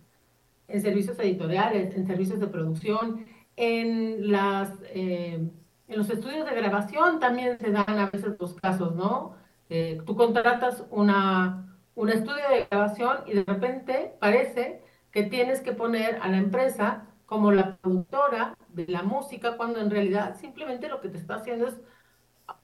en 0.69 0.81
servicios 0.81 1.19
editoriales, 1.19 1.93
en 1.95 2.07
servicios 2.07 2.39
de 2.39 2.47
producción, 2.47 3.25
en, 3.57 4.31
las, 4.31 4.71
eh, 4.83 5.49
en 5.91 5.97
los 5.97 6.09
estudios 6.09 6.45
de 6.45 6.55
grabación 6.55 7.19
también 7.19 7.59
se 7.59 7.71
dan 7.71 7.99
a 7.99 8.09
veces 8.09 8.35
los 8.39 8.53
casos, 8.55 8.95
¿no? 8.95 9.35
Eh, 9.69 10.01
tú 10.05 10.15
contratas 10.15 10.85
una, 10.89 11.77
un 11.95 12.09
estudio 12.09 12.43
de 12.49 12.67
grabación 12.69 13.17
y 13.27 13.33
de 13.33 13.43
repente 13.43 14.15
parece 14.19 14.81
que 15.11 15.23
tienes 15.23 15.59
que 15.59 15.73
poner 15.73 16.17
a 16.21 16.29
la 16.29 16.37
empresa 16.37 17.07
como 17.25 17.51
la 17.51 17.75
productora 17.77 18.57
de 18.69 18.87
la 18.87 19.03
música, 19.03 19.57
cuando 19.57 19.79
en 19.79 19.89
realidad 19.89 20.37
simplemente 20.39 20.87
lo 20.87 21.01
que 21.01 21.09
te 21.09 21.17
está 21.17 21.35
haciendo 21.35 21.67
es 21.67 21.79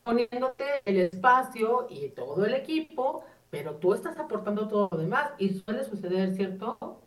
poniéndote 0.03 0.65
el 0.85 0.97
espacio 0.97 1.87
y 1.89 2.09
todo 2.09 2.45
el 2.45 2.53
equipo, 2.53 3.23
pero 3.49 3.75
tú 3.75 3.93
estás 3.93 4.17
aportando 4.17 4.67
todo 4.67 4.87
lo 4.91 4.97
demás 4.97 5.31
y 5.37 5.49
suele 5.49 5.83
suceder, 5.83 6.33
¿cierto? 6.33 7.01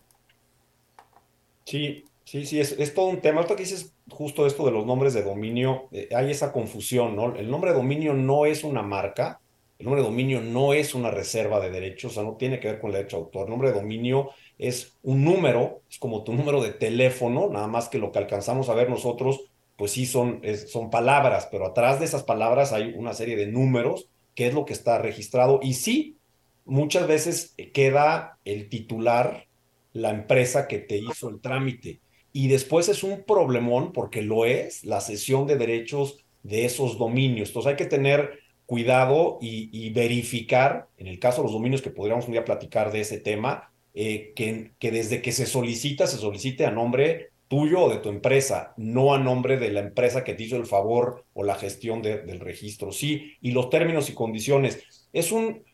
Sí, 1.64 2.04
sí, 2.30 2.46
sí, 2.46 2.60
es, 2.60 2.72
es 2.78 2.94
todo 2.94 3.06
un 3.06 3.20
tema. 3.20 3.40
Esto 3.40 3.56
que 3.56 3.64
dices 3.64 3.92
justo 4.08 4.46
esto 4.46 4.64
de 4.64 4.70
los 4.70 4.86
nombres 4.86 5.14
de 5.14 5.24
dominio, 5.24 5.88
eh, 5.90 6.08
hay 6.14 6.30
esa 6.30 6.52
confusión, 6.52 7.16
¿no? 7.16 7.34
El 7.34 7.50
nombre 7.50 7.72
de 7.72 7.76
dominio 7.76 8.14
no 8.14 8.46
es 8.46 8.62
una 8.62 8.82
marca, 8.82 9.40
el 9.80 9.86
nombre 9.86 10.00
de 10.02 10.08
dominio 10.08 10.40
no 10.40 10.72
es 10.72 10.94
una 10.94 11.10
reserva 11.10 11.58
de 11.58 11.70
derechos, 11.70 12.12
o 12.12 12.14
sea, 12.14 12.22
no 12.22 12.36
tiene 12.36 12.60
que 12.60 12.68
ver 12.68 12.80
con 12.80 12.90
el 12.90 12.98
derecho 12.98 13.16
de 13.16 13.22
autor. 13.24 13.44
El 13.46 13.50
nombre 13.50 13.70
de 13.70 13.80
dominio 13.80 14.30
es 14.58 14.96
un 15.02 15.24
número, 15.24 15.82
es 15.90 15.98
como 15.98 16.22
tu 16.22 16.32
número 16.32 16.62
de 16.62 16.70
teléfono, 16.70 17.48
nada 17.48 17.66
más 17.66 17.88
que 17.88 17.98
lo 17.98 18.12
que 18.12 18.20
alcanzamos 18.20 18.68
a 18.68 18.74
ver 18.74 18.88
nosotros, 18.88 19.40
pues 19.76 19.90
sí 19.90 20.06
son, 20.06 20.40
son 20.68 20.90
palabras, 20.90 21.48
pero 21.50 21.66
atrás 21.66 21.98
de 21.98 22.04
esas 22.04 22.22
palabras 22.22 22.72
hay 22.72 22.92
una 22.96 23.12
serie 23.12 23.34
de 23.34 23.46
números, 23.46 24.08
que 24.36 24.46
es 24.46 24.54
lo 24.54 24.66
que 24.66 24.74
está 24.74 24.98
registrado. 24.98 25.58
Y 25.62 25.74
sí, 25.74 26.18
muchas 26.64 27.08
veces 27.08 27.56
queda 27.72 28.38
el 28.44 28.68
titular, 28.68 29.46
la 29.92 30.10
empresa 30.10 30.68
que 30.68 30.78
te 30.78 30.98
hizo 30.98 31.28
el 31.28 31.40
trámite. 31.40 32.00
Y 32.32 32.48
después 32.48 32.88
es 32.88 33.02
un 33.02 33.24
problemón, 33.24 33.92
porque 33.92 34.22
lo 34.22 34.44
es, 34.44 34.84
la 34.84 35.00
cesión 35.00 35.46
de 35.46 35.56
derechos 35.56 36.24
de 36.42 36.64
esos 36.64 36.98
dominios. 36.98 37.48
Entonces 37.48 37.70
hay 37.70 37.76
que 37.76 37.86
tener 37.86 38.38
cuidado 38.66 39.38
y, 39.40 39.90
verificar, 39.90 40.88
en 40.96 41.08
el 41.08 41.18
caso 41.18 41.38
de 41.38 41.44
los 41.44 41.52
dominios 41.52 41.82
que 41.82 41.90
podríamos 41.90 42.26
un 42.26 42.32
día 42.32 42.44
platicar 42.44 42.92
de 42.92 43.00
ese 43.00 43.18
tema, 43.18 43.72
eh, 43.94 44.32
que, 44.36 44.70
que 44.78 44.92
desde 44.92 45.22
que 45.22 45.32
se 45.32 45.46
solicita, 45.46 46.06
se 46.06 46.18
solicite 46.18 46.64
a 46.64 46.70
nombre 46.70 47.30
tuyo 47.48 47.80
o 47.80 47.90
de 47.90 47.98
tu 47.98 48.10
empresa, 48.10 48.74
no 48.76 49.12
a 49.12 49.18
nombre 49.18 49.56
de 49.56 49.72
la 49.72 49.80
empresa 49.80 50.22
que 50.22 50.34
te 50.34 50.44
hizo 50.44 50.56
el 50.56 50.66
favor 50.66 51.24
o 51.32 51.42
la 51.42 51.56
gestión 51.56 52.00
de, 52.00 52.18
del 52.18 52.38
registro. 52.38 52.92
Sí, 52.92 53.34
y 53.40 53.50
los 53.50 53.70
términos 53.70 54.08
y 54.08 54.14
condiciones. 54.14 55.08
Es 55.12 55.32
un, 55.32 55.64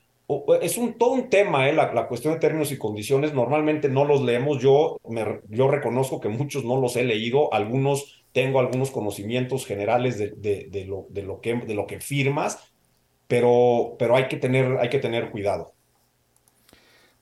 es 0.61 0.77
un 0.77 0.99
todo 0.99 1.13
un 1.13 1.31
tema, 1.31 1.69
eh, 1.69 1.73
la, 1.73 2.09
cuestión 2.09 2.35
de 2.35 2.41
términos 2.41 2.73
y 2.73 2.79
condiciones. 2.79 3.33
Normalmente 3.33 3.89
no 3.89 4.05
los 4.05 4.23
leemos. 4.23 4.61
Yo, 4.61 4.99
yo 5.49 5.69
reconozco 5.69 6.21
que 6.21 6.29
muchos 6.29 6.65
no 6.65 6.81
los 6.81 6.97
he 6.97 7.05
leído. 7.05 7.53
Algunos 7.55 8.25
tengo 8.33 8.61
algunos 8.61 8.91
conocimientos 8.91 9.65
generales 9.65 10.19
de, 10.19 10.85
lo, 10.87 11.07
de, 11.11 11.23
lo, 11.23 11.41
que, 11.41 11.55
de 11.55 11.75
lo 11.75 11.87
que 11.87 12.01
firmas, 12.01 12.59
pero, 13.29 13.97
pero 13.99 14.15
hay, 14.15 14.29
que 14.29 14.37
tener, 14.37 14.77
hay 14.79 14.91
que 14.91 14.99
tener 14.99 15.31
cuidado. 15.31 15.73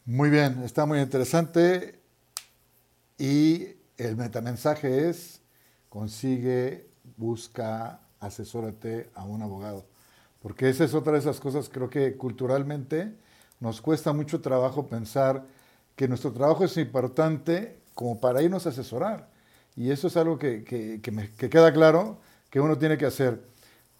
Muy 0.07 0.31
bien, 0.31 0.63
está 0.65 0.87
muy 0.87 0.99
interesante. 0.99 2.01
Y 3.17 3.69
el 3.97 4.17
metamensaje 4.17 5.09
es, 5.09 5.43
consigue, 5.89 6.89
busca, 7.17 8.01
asesórate 8.19 9.11
a 9.15 9.25
un 9.25 9.43
abogado. 9.43 9.87
Porque 10.45 10.69
esa 10.69 10.85
es 10.85 10.93
otra 10.93 11.15
de 11.15 11.21
esas 11.21 11.41
cosas, 11.41 11.71
creo 11.71 11.89
que 11.89 12.19
culturalmente 12.19 13.15
nos 13.61 13.81
cuesta 13.81 14.13
mucho 14.13 14.43
trabajo 14.43 14.87
pensar 14.87 15.47
que 15.97 16.07
nuestro 16.07 16.33
trabajo 16.33 16.67
es 16.67 16.77
importante 16.77 17.79
como 17.95 18.21
para 18.21 18.43
irnos 18.43 18.67
a 18.67 18.69
asesorar. 18.69 19.31
Y 19.75 19.91
eso 19.91 20.09
es 20.09 20.19
algo 20.19 20.39
que, 20.39 20.63
que, 20.63 21.01
que, 21.01 21.11
me, 21.11 21.31
que 21.31 21.49
queda 21.49 21.73
claro 21.73 22.19
que 22.51 22.61
uno 22.61 22.77
tiene 22.77 22.99
que 22.99 23.07
hacer. 23.07 23.43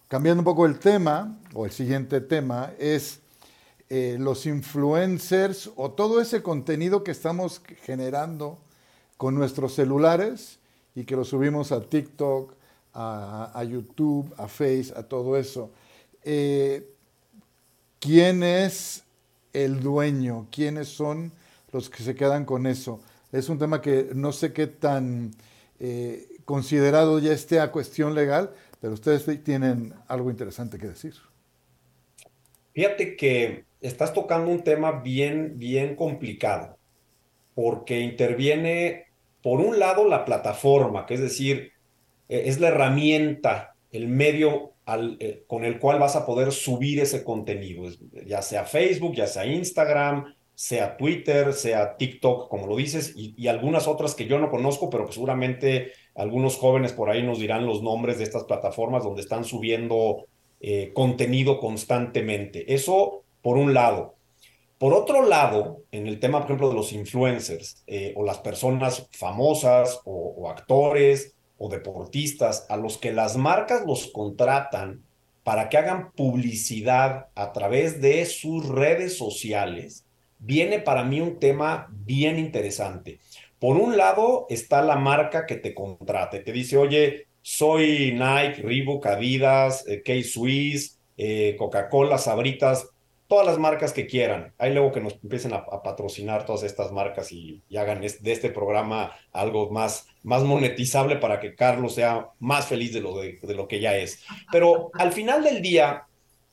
Cambiando 0.07 0.41
un 0.41 0.45
poco 0.45 0.67
el 0.67 0.77
tema, 0.77 1.35
o 1.55 1.65
el 1.65 1.71
siguiente 1.71 2.21
tema, 2.21 2.73
es 2.77 3.21
eh, 3.89 4.17
los 4.19 4.45
influencers 4.45 5.71
o 5.75 5.93
todo 5.93 6.21
ese 6.21 6.43
contenido 6.43 7.03
que 7.03 7.09
estamos 7.09 7.59
generando 7.81 8.59
con 9.17 9.33
nuestros 9.33 9.73
celulares 9.73 10.59
y 10.93 11.05
que 11.05 11.15
lo 11.15 11.25
subimos 11.25 11.71
a 11.71 11.81
TikTok, 11.81 12.53
a, 12.93 13.51
a 13.51 13.63
YouTube, 13.63 14.31
a 14.37 14.47
Face, 14.47 14.93
a 14.95 15.01
todo 15.01 15.37
eso. 15.37 15.71
Eh, 16.25 16.89
¿Quién 17.99 18.43
es 18.43 19.05
el 19.53 19.79
dueño? 19.79 20.47
¿Quiénes 20.51 20.89
son 20.89 21.31
los 21.71 21.89
que 21.89 22.03
se 22.03 22.15
quedan 22.15 22.45
con 22.45 22.65
eso? 22.65 22.99
Es 23.31 23.47
un 23.47 23.59
tema 23.59 23.81
que 23.81 24.09
no 24.13 24.31
sé 24.31 24.51
qué 24.51 24.67
tan 24.67 25.31
eh, 25.79 26.27
considerado 26.45 27.19
ya 27.19 27.31
esté 27.31 27.59
a 27.59 27.71
cuestión 27.71 28.15
legal, 28.15 28.51
pero 28.81 28.93
ustedes 28.93 29.25
tienen 29.43 29.93
algo 30.07 30.29
interesante 30.29 30.77
que 30.77 30.87
decir. 30.87 31.13
Fíjate 32.73 33.15
que 33.15 33.65
estás 33.81 34.13
tocando 34.13 34.51
un 34.51 34.63
tema 34.63 34.91
bien, 34.91 35.57
bien 35.57 35.95
complicado, 35.95 36.77
porque 37.53 38.01
interviene, 38.01 39.05
por 39.41 39.61
un 39.61 39.79
lado, 39.79 40.07
la 40.07 40.25
plataforma, 40.25 41.05
que 41.05 41.13
es 41.15 41.21
decir, 41.21 41.71
e, 42.29 42.49
es 42.49 42.59
la 42.59 42.67
herramienta, 42.69 43.75
el 43.91 44.07
medio 44.07 44.74
eh, 45.19 45.43
con 45.47 45.65
el 45.65 45.79
cual 45.79 45.99
vas 45.99 46.15
a 46.15 46.25
poder 46.25 46.51
subir 46.51 46.99
ese 46.99 47.23
contenido, 47.23 47.83
ya 48.25 48.41
sea 48.41 48.65
Facebook, 48.65 49.15
ya 49.15 49.27
sea 49.27 49.45
Instagram, 49.45 50.35
sea 50.55 50.95
Twitter, 50.95 51.53
sea 51.53 51.97
TikTok, 51.97 52.49
como 52.49 52.67
lo 52.67 52.77
dices, 52.77 53.13
y, 53.15 53.47
algunas 53.47 53.87
otras 53.87 54.15
que 54.15 54.25
yo 54.25 54.39
no 54.39 54.49
conozco, 54.49 54.89
pero 54.89 55.03
pues 55.03 55.15
seguramente 55.15 55.91
algunos 56.15 56.55
jóvenes 56.55 56.93
por 56.93 57.09
ahí 57.09 57.21
nos 57.23 57.39
dirán 57.39 57.65
los 57.65 57.83
nombres 57.83 58.17
de 58.17 58.23
estas 58.23 58.45
plataformas 58.45 59.03
donde 59.03 59.21
están 59.21 59.43
subiendo 59.43 60.25
eh, 60.61 60.91
contenido 60.93 61.59
constantemente. 61.59 62.73
Eso 62.73 63.23
por 63.41 63.57
un 63.57 63.73
lado. 63.73 64.15
Por 64.77 64.93
otro 64.93 65.25
lado, 65.27 65.83
en 65.91 66.07
el 66.07 66.19
tema, 66.19 66.39
por 66.39 66.47
ejemplo, 66.47 66.69
de 66.69 66.75
los 66.75 66.91
influencers 66.91 67.83
eh, 67.87 68.13
o 68.15 68.23
las 68.23 68.39
personas 68.39 69.07
famosas 69.11 70.01
o, 70.05 70.49
actores 70.49 71.34
o 71.57 71.69
deportistas 71.69 72.65
a 72.69 72.77
los 72.77 72.97
que 72.97 73.13
las 73.13 73.37
marcas 73.37 73.85
los 73.85 74.07
contratan 74.07 75.03
para 75.43 75.69
que 75.69 75.77
hagan 75.77 76.11
publicidad 76.11 77.27
a 77.35 77.53
través 77.53 78.01
de 78.01 78.25
sus 78.25 78.67
redes 78.67 79.17
sociales, 79.17 80.05
viene 80.39 80.79
para 80.79 81.03
mí 81.03 81.21
un 81.21 81.39
tema 81.39 81.87
bien 81.91 82.39
interesante. 82.39 83.19
Por 83.59 83.77
un 83.77 83.95
lado 83.95 84.47
está 84.49 84.81
la 84.81 84.95
marca 84.95 85.45
que 85.45 85.55
te 85.55 85.73
contrate, 85.73 86.39
te 86.39 86.51
dice, 86.51 86.77
oye, 86.77 87.27
soy 87.41 88.11
Nike, 88.11 88.63
Reebok, 88.63 89.05
Adidas, 89.05 89.87
eh, 89.87 90.01
K-Swiss, 90.01 90.99
eh, 91.15 91.55
Coca-Cola, 91.57 92.17
Sabritas, 92.17 92.89
todas 93.27 93.45
las 93.45 93.57
marcas 93.57 93.93
que 93.93 94.07
quieran. 94.07 94.53
Ahí 94.57 94.73
luego 94.73 94.91
que 94.91 95.01
nos 95.01 95.13
empiecen 95.23 95.53
a, 95.53 95.65
patrocinar 95.83 96.45
todas 96.45 96.63
estas 96.63 96.91
marcas 96.91 97.31
y, 97.31 97.63
hagan 97.75 98.03
es, 98.03 98.21
de 98.21 98.31
este 98.31 98.49
programa 98.49 99.13
algo 99.31 99.69
más, 99.71 100.07
más 100.23 100.43
monetizable 100.43 101.17
para 101.17 101.39
que 101.39 101.55
Carlos 101.55 101.95
sea 101.95 102.29
más 102.39 102.67
feliz 102.67 102.93
de 102.93 103.01
lo, 103.01 103.17
de 103.17 103.55
lo 103.55 103.67
que 103.67 103.79
ya 103.79 103.97
es. 103.97 104.23
Pero 104.51 104.91
al 104.93 105.11
final 105.11 105.43
del 105.43 105.61
día, 105.61 106.05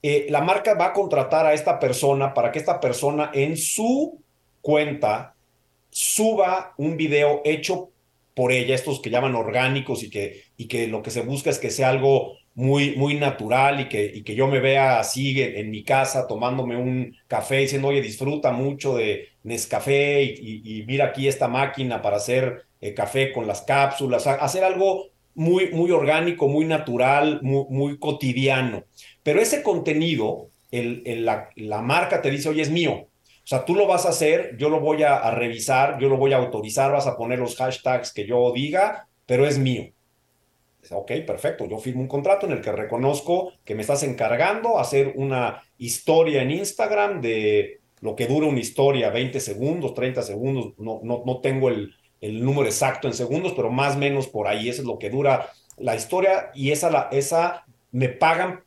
eh, 0.02 0.26
la 0.30 0.40
marca 0.40 0.74
va 0.74 0.86
a 0.86 0.92
contratar 0.92 1.46
a 1.46 1.52
esta 1.52 1.78
persona 1.78 2.34
para 2.34 2.50
que 2.50 2.58
esta 2.58 2.80
persona 2.80 3.30
en 3.32 3.56
su 3.56 4.20
cuenta 4.60 5.34
suba 5.90 6.74
un 6.78 6.96
video 6.96 7.42
hecho 7.44 7.90
por 8.34 8.50
ella, 8.50 8.74
estos 8.74 9.00
que 9.00 9.10
llaman 9.10 9.34
orgánicos 9.34 10.02
y 10.02 10.10
que, 10.10 10.44
y 10.56 10.66
que 10.66 10.88
lo 10.88 11.02
que 11.02 11.10
se 11.10 11.20
busca 11.20 11.50
es 11.50 11.58
que 11.58 11.70
sea 11.70 11.90
algo 11.90 12.38
muy, 12.54 12.96
muy 12.96 13.14
natural 13.14 13.80
y 13.80 13.88
que, 13.88 14.04
y 14.04 14.22
que 14.22 14.34
yo 14.34 14.46
me 14.46 14.60
vea 14.60 15.00
así 15.00 15.40
en, 15.40 15.70
mi 15.70 15.84
casa 15.84 16.26
tomándome 16.26 16.76
un 16.76 17.16
café 17.26 17.58
diciendo, 17.58 17.88
oye, 17.88 18.02
disfruta 18.02 18.52
mucho 18.52 18.96
de 18.96 19.28
Nescafé 19.42 20.22
y, 20.22 20.62
y, 20.64 20.84
mira 20.84 21.06
aquí 21.06 21.28
esta 21.28 21.48
máquina 21.48 22.02
para 22.02 22.16
hacer 22.16 22.64
eh, 22.80 22.94
café 22.94 23.32
con 23.32 23.46
las 23.46 23.62
cápsulas, 23.62 24.26
hacer 24.26 24.64
algo 24.64 25.12
muy, 25.34 25.70
muy 25.72 25.90
orgánico, 25.90 26.48
muy 26.48 26.64
natural, 26.64 27.40
muy, 27.42 27.64
muy 27.70 27.98
cotidiano. 27.98 28.84
Pero 29.22 29.40
ese 29.40 29.62
contenido, 29.62 30.50
el, 30.70 31.02
el, 31.06 31.24
la, 31.24 31.82
marca 31.82 32.20
te 32.20 32.30
dice, 32.30 32.48
oye, 32.48 32.62
es 32.62 32.70
mío, 32.70 33.08
o 33.44 33.46
sea, 33.46 33.64
tú 33.64 33.74
lo 33.74 33.86
vas 33.86 34.06
a 34.06 34.10
hacer, 34.10 34.56
yo 34.56 34.68
lo 34.68 34.80
voy 34.80 35.02
a, 35.02 35.30
revisar, 35.32 35.98
yo 35.98 36.08
lo 36.08 36.16
voy 36.16 36.32
a 36.32 36.36
autorizar, 36.36 36.92
vas 36.92 37.06
a 37.06 37.16
poner 37.16 37.40
los 37.40 37.56
hashtags 37.56 38.12
que 38.12 38.26
yo 38.26 38.52
diga, 38.52 39.08
pero 39.26 39.46
es 39.46 39.58
mío. 39.58 39.92
Ok, 40.90 41.12
perfecto, 41.26 41.66
yo 41.66 41.78
firmo 41.78 42.00
un 42.00 42.08
contrato 42.08 42.46
en 42.46 42.52
el 42.52 42.60
que 42.60 42.72
reconozco 42.72 43.52
que 43.64 43.74
me 43.74 43.82
estás 43.82 44.02
encargando 44.02 44.78
hacer 44.78 45.12
una 45.14 45.62
historia 45.78 46.42
en 46.42 46.50
Instagram 46.50 47.20
de 47.20 47.80
lo 48.00 48.16
que 48.16 48.26
dura 48.26 48.48
una 48.48 48.58
historia, 48.58 49.10
20 49.10 49.38
segundos, 49.38 49.94
30 49.94 50.22
segundos, 50.22 50.74
no, 50.78 51.00
no, 51.04 51.22
no 51.24 51.40
tengo 51.40 51.68
el, 51.68 51.94
el 52.20 52.44
número 52.44 52.66
exacto 52.66 53.06
en 53.06 53.14
segundos, 53.14 53.52
pero 53.54 53.70
más 53.70 53.94
o 53.94 53.98
menos 53.98 54.26
por 54.26 54.48
ahí, 54.48 54.68
eso 54.68 54.82
es 54.82 54.88
lo 54.88 54.98
que 54.98 55.08
dura 55.10 55.50
la 55.76 55.94
historia 55.94 56.50
y 56.54 56.70
esa, 56.72 56.90
la, 56.90 57.08
esa 57.12 57.64
me 57.92 58.08
pagan 58.08 58.64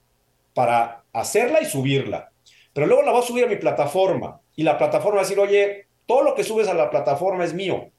para 0.53 1.03
hacerla 1.11 1.61
y 1.61 1.65
subirla. 1.65 2.31
Pero 2.73 2.87
luego 2.87 3.03
la 3.03 3.11
voy 3.11 3.21
a 3.21 3.25
subir 3.25 3.45
a 3.45 3.47
mi 3.47 3.55
plataforma 3.55 4.41
y 4.55 4.63
la 4.63 4.77
plataforma 4.77 5.17
va 5.17 5.21
a 5.21 5.25
decir, 5.25 5.39
oye, 5.39 5.87
todo 6.05 6.23
lo 6.23 6.35
que 6.35 6.43
subes 6.43 6.67
a 6.67 6.73
la 6.73 6.89
plataforma 6.89 7.43
es 7.43 7.53
mío. 7.53 7.89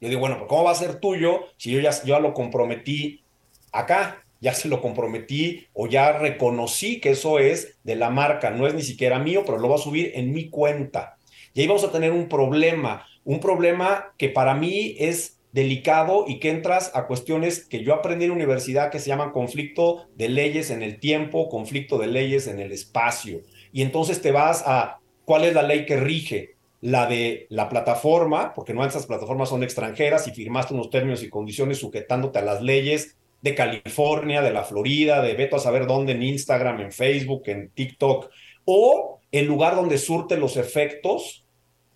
Yo 0.00 0.08
digo, 0.08 0.20
bueno, 0.20 0.36
pero 0.36 0.46
¿cómo 0.46 0.64
va 0.64 0.72
a 0.72 0.76
ser 0.76 1.00
tuyo 1.00 1.40
si 1.56 1.70
yo 1.70 1.80
ya, 1.80 2.18
lo 2.20 2.34
comprometí 2.34 3.22
acá? 3.72 4.22
Ya 4.40 4.52
se 4.52 4.68
lo 4.68 4.82
comprometí 4.82 5.66
o 5.72 5.86
ya 5.86 6.12
reconocí 6.12 7.00
que 7.00 7.10
eso 7.10 7.38
es 7.38 7.78
de 7.84 7.96
la 7.96 8.10
marca, 8.10 8.50
no 8.50 8.66
es 8.66 8.74
ni 8.74 8.82
siquiera 8.82 9.18
mío, 9.18 9.42
pero 9.46 9.58
lo 9.58 9.68
voy 9.68 9.78
a 9.78 9.82
subir 9.82 10.12
en 10.14 10.32
mi 10.32 10.50
cuenta. 10.50 11.16
Y 11.54 11.62
ahí 11.62 11.66
vamos 11.66 11.84
a 11.84 11.92
tener 11.92 12.12
un 12.12 12.28
problema, 12.28 13.06
un 13.24 13.40
problema 13.40 14.12
que 14.18 14.28
para 14.28 14.54
mí 14.54 14.94
es 14.98 15.36
delicado 15.52 16.26
y 16.28 16.38
que 16.38 16.50
entras 16.50 16.92
a 16.94 17.06
cuestiones 17.06 17.64
que 17.64 17.82
yo 17.82 17.94
aprendí 17.94 18.26
en 18.26 18.32
la 18.32 18.36
universidad 18.36 18.90
que 18.90 18.98
se 18.98 19.08
llaman 19.08 19.32
conflicto 19.32 20.06
de 20.14 20.28
leyes 20.28 20.68
en 20.68 20.82
el 20.82 21.00
tiempo, 21.00 21.48
conflicto 21.48 21.96
de 21.96 22.08
leyes 22.08 22.46
en 22.46 22.60
el 22.60 22.72
espacio. 22.72 23.40
Y 23.72 23.80
entonces 23.80 24.20
te 24.20 24.32
vas 24.32 24.62
a 24.66 24.98
cuál 25.24 25.44
es 25.44 25.54
la 25.54 25.62
ley 25.62 25.86
que 25.86 25.96
rige, 25.96 26.55
la 26.86 27.08
de 27.08 27.48
la 27.50 27.68
plataforma, 27.68 28.54
porque 28.54 28.72
no 28.72 28.86
esas 28.86 29.06
plataformas 29.06 29.48
son 29.48 29.64
extranjeras 29.64 30.28
y 30.28 30.30
firmaste 30.30 30.72
unos 30.72 30.88
términos 30.88 31.20
y 31.24 31.28
condiciones 31.28 31.78
sujetándote 31.78 32.38
a 32.38 32.42
las 32.42 32.62
leyes 32.62 33.16
de 33.42 33.56
California, 33.56 34.40
de 34.40 34.52
la 34.52 34.62
Florida, 34.62 35.20
de 35.20 35.34
veto 35.34 35.56
a 35.56 35.58
saber 35.58 35.88
dónde 35.88 36.12
en 36.12 36.22
Instagram, 36.22 36.80
en 36.80 36.92
Facebook, 36.92 37.42
en 37.46 37.70
TikTok, 37.70 38.30
o 38.66 39.18
el 39.32 39.46
lugar 39.46 39.74
donde 39.74 39.98
surte 39.98 40.36
los 40.36 40.56
efectos 40.56 41.44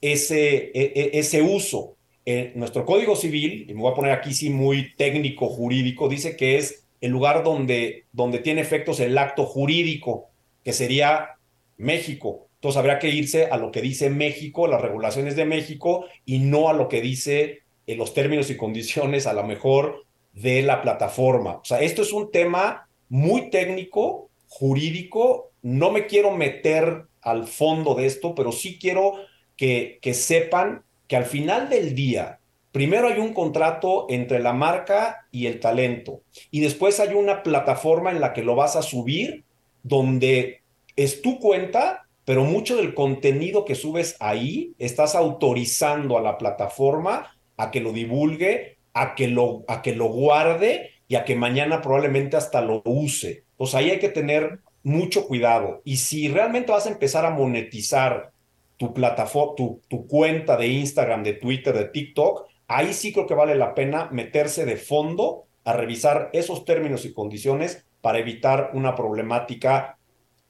ese, 0.01 0.73
e, 0.75 0.93
e, 0.97 1.11
ese 1.21 1.41
uso. 1.41 1.95
En 2.25 2.59
nuestro 2.59 2.85
Código 2.85 3.15
Civil, 3.15 3.67
y 3.71 3.75
me 3.75 3.83
voy 3.83 3.93
a 3.93 3.95
poner 3.95 4.11
aquí 4.11 4.35
sí 4.35 4.51
muy 4.51 4.97
técnico 4.97 5.47
jurídico, 5.47 6.09
dice 6.09 6.37
que 6.37 6.59
es 6.59 6.89
el 7.01 7.13
lugar 7.13 7.45
donde, 7.45 8.07
donde 8.11 8.41
tiene 8.41 8.61
efectos 8.61 8.99
el 8.99 9.17
acto 9.17 9.47
jurídico, 9.47 10.31
que 10.65 10.73
sería 10.73 11.37
México. 11.77 12.50
Entonces 12.61 12.79
habría 12.79 12.99
que 12.99 13.09
irse 13.09 13.47
a 13.47 13.57
lo 13.57 13.73
que 13.73 13.81
dice 13.81 14.11
México, 14.11 14.67
las 14.67 14.83
regulaciones 14.83 15.35
de 15.35 15.47
México, 15.47 16.05
y 16.27 16.41
no 16.41 16.69
a 16.69 16.75
lo 16.75 16.89
que 16.89 17.01
dice 17.01 17.63
en 17.87 17.97
los 17.97 18.13
términos 18.13 18.51
y 18.51 18.59
condiciones 18.59 19.27
a 19.27 19.33
lo 19.33 19.45
mejor 19.45 20.05
de 20.35 20.61
la 20.61 20.83
plataforma. 20.83 21.53
O 21.53 21.65
sea, 21.65 21.81
esto 21.81 22.03
es 22.03 22.13
un 22.13 22.31
tema 22.31 22.87
muy 23.09 23.49
técnico, 23.49 24.29
jurídico. 24.47 25.53
No 25.63 25.91
me 25.91 26.05
quiero 26.05 26.33
meter 26.33 27.05
al 27.23 27.47
fondo 27.47 27.95
de 27.95 28.05
esto, 28.05 28.35
pero 28.35 28.53
sí 28.53 28.79
quiero 28.79 29.15
que, 29.57 29.99
que 30.03 30.13
sepan 30.13 30.83
que 31.09 31.17
al 31.17 31.25
final 31.25 31.71
del 31.71 31.95
día, 31.95 32.41
primero 32.73 33.09
hay 33.09 33.19
un 33.21 33.33
contrato 33.33 34.05
entre 34.11 34.41
la 34.41 34.53
marca 34.53 35.27
y 35.33 35.47
el 35.47 35.61
talento, 35.61 36.21
y 36.51 36.61
después 36.61 37.01
hay 37.01 37.15
una 37.15 37.43
plataforma 37.43 38.11
en 38.11 38.21
la 38.21 38.35
que 38.35 38.43
lo 38.43 38.55
vas 38.55 38.77
a 38.77 38.83
subir, 38.83 39.45
donde 39.83 40.61
es 40.95 41.23
tu 41.23 41.39
cuenta, 41.39 42.07
pero 42.31 42.45
mucho 42.45 42.77
del 42.77 42.95
contenido 42.95 43.65
que 43.65 43.75
subes 43.75 44.15
ahí, 44.21 44.73
estás 44.79 45.17
autorizando 45.17 46.17
a 46.17 46.21
la 46.21 46.39
plataforma 46.39 47.37
a 47.57 47.73
que 47.73 47.81
lo 47.81 47.93
divulgue, 47.93 48.79
a 48.95 49.17
que 49.17 49.27
lo, 49.27 49.65
a 49.67 49.83
que 49.83 49.97
lo 49.97 50.07
guarde 50.11 50.93
y 51.09 51.17
a 51.17 51.25
que 51.25 51.35
mañana 51.35 51.83
probablemente 51.83 52.37
hasta 52.37 52.61
lo 52.61 52.83
use. 52.85 53.47
Pues 53.57 53.75
ahí 53.75 53.91
hay 53.91 53.99
que 53.99 54.11
tener 54.11 54.61
mucho 54.85 55.27
cuidado. 55.27 55.83
Y 55.85 55.97
si 55.97 56.29
realmente 56.29 56.71
vas 56.71 56.87
a 56.87 56.91
empezar 56.91 57.27
a 57.27 57.31
monetizar 57.31 58.31
tu 58.77 58.95
plataforma, 58.95 59.57
tu, 59.57 59.81
tu 59.89 60.07
cuenta 60.07 60.57
de 60.57 60.69
Instagram, 60.69 61.25
de 61.25 61.33
Twitter, 61.33 61.77
de 61.77 61.87
TikTok, 61.87 62.47
ahí 62.69 62.93
sí 62.93 63.13
creo 63.13 63.27
que 63.27 63.35
vale 63.35 63.57
la 63.57 63.75
pena 63.75 64.09
meterse 64.13 64.65
de 64.65 64.77
fondo 64.77 65.47
a 65.65 65.73
revisar 65.73 66.31
esos 66.33 66.65
términos 66.65 67.05
y 67.05 67.13
condiciones 67.13 67.85
para 68.01 68.21
evitar 68.21 68.71
una 68.75 68.95
problemática 68.95 69.99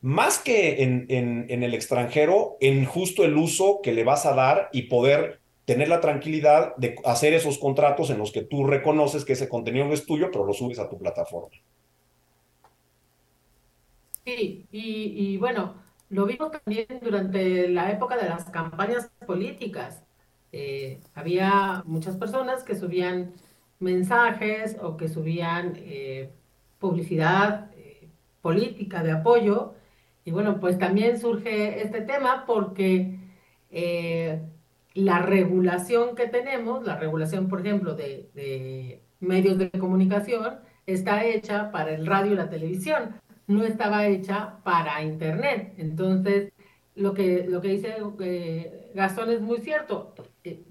más 0.03 0.39
que 0.39 0.83
en, 0.83 1.07
en, 1.09 1.63
el 1.63 1.75
extranjero, 1.75 2.57
en 2.61 2.85
justo 2.85 3.25
el 3.25 3.37
uso 3.37 3.81
que 3.83 3.93
le 3.93 4.05
vas 4.05 4.27
a 4.27 4.35
dar 4.35 4.69
y 4.73 4.83
poder 4.83 5.41
tener 5.65 5.89
la 5.89 6.01
tranquilidad 6.01 6.75
de 6.77 6.97
hacer 7.05 7.35
esos 7.35 7.59
contratos 7.59 8.11
en 8.11 8.19
los 8.19 8.33
que 8.33 8.43
tú 8.43 8.65
reconoces 8.65 9.25
que 9.25 9.35
ese 9.35 9.49
contenido 9.49 9.87
no 9.87 9.93
es 9.93 10.07
tuyo, 10.07 10.31
pero 10.33 10.45
lo 10.45 10.53
subes 10.53 10.79
a 10.79 10.89
tu 10.89 10.99
plataforma. 10.99 11.57
Sí, 14.25 14.67
y, 14.73 15.15
y 15.17 15.37
bueno, 15.37 15.75
lo 16.11 16.27
vimos 16.27 16.51
también 16.51 16.87
durante 17.03 17.69
la 17.69 17.93
época 17.93 18.17
de 18.17 18.29
las 18.29 18.45
campañas 18.51 19.11
políticas. 19.27 20.03
Eh, 20.53 21.01
había 21.15 21.85
muchas 21.87 22.17
personas 22.17 22.65
que 22.65 22.75
subían 22.75 23.33
mensajes 23.79 24.77
o 24.83 24.97
que 24.97 25.09
subían 25.09 25.75
eh, 25.77 26.31
publicidad 26.81 27.71
eh, 27.77 28.09
política 28.43 29.05
de 29.05 29.13
apoyo. 29.13 29.75
Y 30.31 30.33
bueno, 30.33 30.61
pues 30.61 30.79
también 30.79 31.19
surge 31.19 31.83
este 31.83 32.03
tema 32.03 32.45
porque 32.47 33.19
la 34.95 35.19
regulación 35.19 36.15
que 36.15 36.29
tenemos, 36.29 36.85
la 36.87 36.97
regulación, 36.97 37.49
por 37.49 37.67
ejemplo, 37.67 37.97
de, 37.97 38.31
de 38.35 39.03
medios 39.19 39.59
de 39.59 39.73
comunicación, 39.73 40.61
está 40.87 41.25
hecha 41.25 41.73
para 41.73 41.91
el 41.91 42.07
radio 42.07 42.35
y 42.35 42.37
la 42.37 42.49
televisión 42.49 43.17
no 43.49 43.65
estaba 43.65 44.07
hecha 44.07 44.59
para 44.63 45.03
Internet. 45.03 45.75
Entonces, 45.79 46.53
lo 46.95 47.13
que, 47.13 47.45
lo 47.49 47.61
que 47.61 47.69
dice 47.69 47.97
eh, 48.21 48.93
Gastón 48.95 49.31
es 49.31 49.41
muy 49.41 49.59
cierto. 49.59 50.15
Eh, 50.45 50.63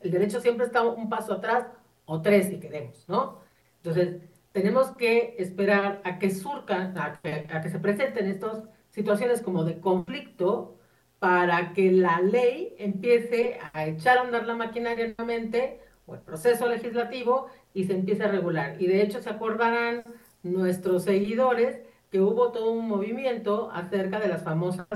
el 0.00 0.10
derecho 0.10 0.40
siempre 0.40 0.64
está 0.64 0.82
un 0.82 1.10
paso 1.10 1.34
atrás 1.34 1.66
o 2.06 2.22
tres 2.22 2.48
si 2.48 2.58
queremos, 2.58 3.06
¿no? 3.06 3.40
Entonces, 3.82 4.22
tenemos 4.52 4.90
que 4.96 5.34
esperar 5.38 6.00
a 6.04 6.18
que 6.18 6.30
surcan, 6.30 6.96
a 6.98 7.20
que, 7.20 7.46
a 7.50 7.60
que 7.60 7.70
se 7.70 7.78
presenten 7.78 8.26
estas 8.26 8.64
situaciones 8.90 9.40
como 9.40 9.64
de 9.64 9.80
conflicto 9.80 10.78
para 11.18 11.72
que 11.72 11.92
la 11.92 12.20
ley 12.20 12.74
empiece 12.78 13.58
a 13.72 13.86
echar 13.86 14.18
a 14.18 14.22
andar 14.22 14.46
la 14.46 14.54
maquinaria 14.54 15.06
nuevamente 15.06 15.80
o 16.06 16.14
el 16.14 16.20
proceso 16.20 16.68
legislativo 16.68 17.46
y 17.74 17.84
se 17.84 17.94
empiece 17.94 18.24
a 18.24 18.28
regular. 18.28 18.76
Y 18.80 18.86
de 18.86 19.02
hecho 19.02 19.22
se 19.22 19.30
acordarán 19.30 20.04
nuestros 20.42 21.04
seguidores 21.04 21.80
que 22.10 22.20
hubo 22.20 22.52
todo 22.52 22.72
un 22.72 22.88
movimiento 22.88 23.70
acerca 23.72 24.20
de 24.20 24.28
las 24.28 24.42
famosas 24.42 24.86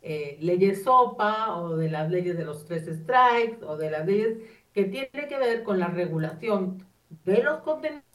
eh, 0.00 0.38
leyes 0.40 0.84
SOPA 0.84 1.56
o 1.58 1.76
de 1.76 1.90
las 1.90 2.10
leyes 2.10 2.36
de 2.36 2.44
los 2.44 2.64
tres 2.64 2.86
strikes 2.86 3.64
o 3.64 3.76
de 3.76 3.90
las 3.90 4.06
leyes 4.06 4.38
que 4.72 4.84
tienen 4.84 5.28
que 5.28 5.38
ver 5.38 5.64
con 5.64 5.78
la 5.78 5.88
regulación 5.88 6.86
de 7.24 7.42
los 7.42 7.60
contenidos 7.60 8.11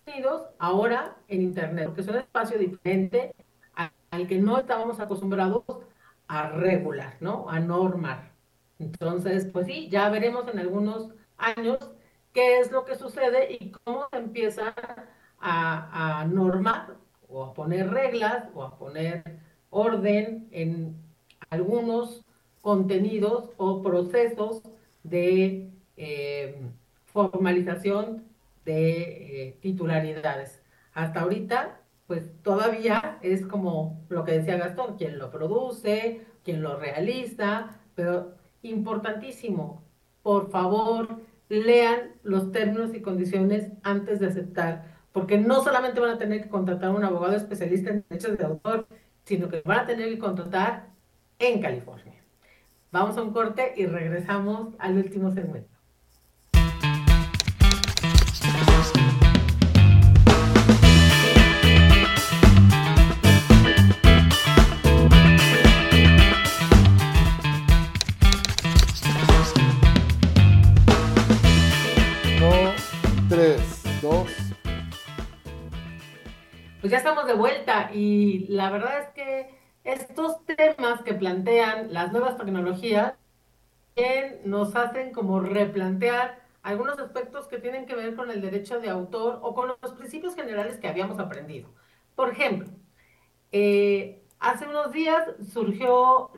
ahora 0.60 1.18
en 1.28 1.42
Internet, 1.42 1.86
porque 1.88 2.02
es 2.02 2.08
un 2.08 2.16
espacio 2.16 2.58
diferente 2.58 3.36
al 4.10 4.28
que 4.28 4.40
no 4.40 4.58
estábamos 4.58 5.00
acostumbrados 5.00 5.64
a 6.28 6.50
regular, 6.50 7.18
¿no? 7.20 7.50
A 7.50 7.60
normar. 7.60 8.32
Entonces, 8.80 9.48
pues 9.52 9.68
sí, 9.68 9.90
ya 9.90 10.10
veremos 10.10 10.48
en 10.48 10.60
algunos 10.60 11.14
años 11.38 11.80
qué 12.34 12.60
es 12.60 12.72
lo 12.72 12.86
que 12.86 12.96
sucede 12.96 13.58
y 13.60 13.72
cómo 13.72 14.08
se 14.12 14.18
empieza 14.18 14.74
a, 15.40 16.26
normar 16.30 16.96
o 17.30 17.44
a 17.44 17.54
poner 17.54 17.90
reglas 17.92 18.50
o 18.54 18.64
a 18.64 18.78
poner 18.78 19.24
orden 19.70 20.48
en 20.52 20.96
algunos 21.50 22.26
contenidos 22.62 23.52
o 23.58 23.82
procesos 23.82 24.62
de 25.04 25.70
eh, 25.96 26.62
formalización 27.06 28.24
de 28.68 29.48
eh, 29.48 29.58
titularidades. 29.62 30.62
Hasta 30.94 31.22
ahorita, 31.22 31.82
pues 32.06 32.32
todavía 32.44 33.18
es 33.24 33.46
como 33.48 34.06
lo 34.10 34.24
que 34.24 34.34
decía 34.34 34.58
Gastón, 34.58 34.98
quien 34.98 35.18
lo 35.18 35.32
produce, 35.32 36.22
quien 36.44 36.62
lo 36.62 36.78
realiza, 36.78 37.80
pero 37.96 38.36
importantísimo, 38.62 39.84
por 40.22 40.52
favor, 40.52 41.22
lean 41.50 42.12
los 42.24 42.52
términos 42.52 42.94
y 42.94 43.02
condiciones 43.02 43.72
antes 43.84 44.20
de 44.20 44.28
aceptar 44.28 44.98
porque 45.18 45.40
no 45.40 45.64
solamente 45.64 46.00
van 46.00 46.12
a 46.12 46.18
tener 46.20 46.44
que 46.44 46.50
contratar 46.50 46.90
a 46.90 46.94
un 46.94 47.04
abogado 47.04 47.36
especialista 47.36 47.90
en 47.90 48.06
derechos 48.08 48.38
de 48.38 48.46
autor, 48.46 48.88
sino 49.24 49.50
que 49.50 49.62
van 49.66 49.80
a 49.80 49.88
tener 49.88 50.10
que 50.10 50.20
contratar 50.20 50.90
en 51.40 51.60
California. 51.60 52.22
Vamos 52.92 53.18
a 53.18 53.24
un 53.24 53.34
corte 53.34 53.74
y 53.76 53.88
regresamos 53.88 54.76
al 54.78 54.96
último 54.96 55.32
segmento. 55.32 55.77
Pues 76.88 76.94
ya 76.94 76.98
estamos 77.00 77.28
de 77.28 77.34
vuelta 77.34 77.92
y 77.94 78.48
la 78.48 78.70
verdad 78.70 79.00
es 79.02 79.10
que 79.10 79.50
estos 79.84 80.38
temas 80.46 81.02
que 81.02 81.14
plantean 81.14 81.92
las 81.92 82.14
nuevas 82.14 82.38
tecnologías 82.38 83.16
nos 84.46 84.74
hacen 84.74 85.12
como 85.12 85.42
replantear 85.42 86.42
algunos 86.64 86.98
aspectos 86.98 87.50
que 87.50 87.58
tienen 87.58 87.88
que 87.88 87.96
ver 87.96 88.16
con 88.16 88.32
el 88.32 88.40
derecho 88.40 88.80
de 88.80 88.90
autor 88.90 89.40
o 89.42 89.54
con 89.54 89.68
los 89.68 89.92
principios 89.96 90.34
generales 90.34 90.78
que 90.78 90.88
habíamos 90.88 91.20
aprendido. 91.20 91.68
Por 92.16 92.30
ejemplo, 92.30 92.70
eh, 93.52 94.24
hace 94.40 94.66
unos 94.66 94.94
días 94.94 95.28
surgió 95.52 96.32